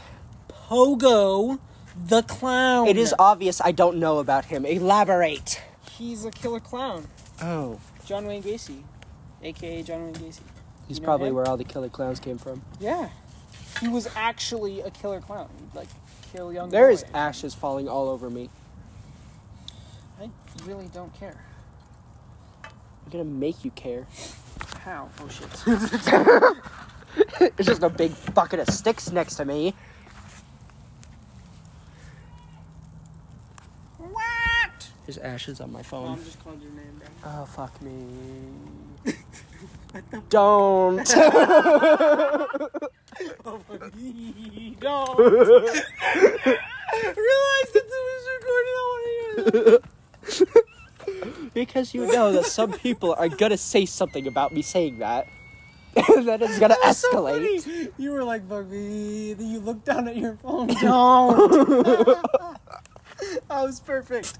Pogo 0.50 1.58
the 1.96 2.22
Clown. 2.24 2.90
It 2.90 2.98
is 2.98 3.16
obvious 3.18 3.62
I 3.62 3.72
don't 3.72 3.96
know 3.98 4.18
about 4.20 4.44
him. 4.44 4.66
Elaborate. 4.66 5.62
He's 5.98 6.26
a 6.26 6.32
killer 6.32 6.60
clown. 6.60 7.08
Oh. 7.42 7.80
John 8.06 8.26
Wayne 8.26 8.44
Gacy, 8.44 8.82
aka 9.42 9.82
John 9.84 10.04
Wayne 10.04 10.16
Gacy. 10.16 10.42
He's 10.86 10.98
You 10.98 11.02
know 11.02 11.06
probably 11.06 11.30
him? 11.30 11.36
where 11.36 11.48
all 11.48 11.56
the 11.56 11.64
killer 11.64 11.88
clowns 11.88 12.20
came 12.20 12.38
from. 12.38 12.62
Yeah. 12.78 13.08
He 13.80 13.88
was 13.88 14.10
actually 14.18 14.82
a 14.82 14.92
killer 14.92 15.22
clown. 15.22 15.48
Like 15.74 15.88
kill 16.32 16.52
young 16.54 16.70
There 16.70 16.90
is 16.90 17.04
boys. 17.04 17.12
ashes 17.14 17.56
falling 17.56 17.88
all 17.88 18.10
over 18.10 18.30
me. 18.30 18.50
I 20.22 20.30
really 20.66 20.90
don't 20.94 21.14
care. 21.14 21.38
I'm 22.64 23.12
gonna 23.12 23.24
make 23.24 23.64
you 23.66 23.72
care. 23.72 24.06
How? 24.82 25.10
Oh 25.22 25.28
shit. 25.30 25.50
It's 27.58 27.68
just 27.68 27.84
a 27.84 27.90
big 27.90 28.14
bucket 28.34 28.60
of 28.60 28.70
sticks 28.70 29.12
next 29.12 29.36
to 29.36 29.46
me. 29.46 29.74
what? 33.98 34.88
There's 35.06 35.18
ashes 35.18 35.60
on 35.60 35.72
my 35.72 35.82
phone. 35.82 36.06
Mom 36.10 36.24
just 36.24 36.42
called 36.44 36.62
your 36.62 36.72
name, 36.72 37.00
bro. 37.00 37.08
Oh, 37.42 37.46
fuck 37.46 37.82
me. 37.82 38.06
Don't. 40.30 41.08
Don't. 44.80 45.20
Realize 45.20 45.84
that 47.74 47.86
this 47.86 48.02
was 48.10 48.24
recorded. 48.36 48.74
I 48.74 48.84
want 48.86 49.48
to 49.48 50.46
hear 50.46 50.64
because 51.54 51.94
you 51.94 52.06
know 52.08 52.32
that 52.32 52.46
some 52.46 52.72
people 52.72 53.14
are 53.18 53.30
gonna 53.30 53.58
say 53.58 53.86
something 53.86 54.28
about 54.28 54.54
me 54.54 54.62
saying 54.62 55.00
that. 55.00 55.28
and 56.16 56.28
then 56.28 56.42
it's 56.42 56.60
gonna 56.60 56.76
That's 56.84 57.00
so 57.00 57.12
escalate. 57.12 57.62
funny. 57.64 57.88
You 57.98 58.12
were 58.12 58.24
like, 58.24 58.48
"Fuck 58.48 58.68
me." 58.68 59.34
Then 59.34 59.50
you 59.50 59.60
looked 59.60 59.86
down 59.86 60.08
at 60.08 60.16
your 60.16 60.36
phone. 60.38 60.68
Don't. 60.68 61.52
that 63.48 63.64
was 63.64 63.80
perfect. 63.80 64.38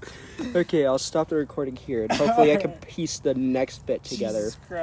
okay, 0.54 0.86
I'll 0.86 0.98
stop 0.98 1.28
the 1.28 1.36
recording 1.36 1.74
here, 1.76 2.04
and 2.04 2.12
hopefully 2.12 2.52
I 2.52 2.56
can 2.56 2.70
piece 2.72 3.18
the 3.18 3.34
next 3.34 3.84
bit 3.84 4.04
together. 4.04 4.38
Jesus 4.38 4.58
Christ. 4.68 4.80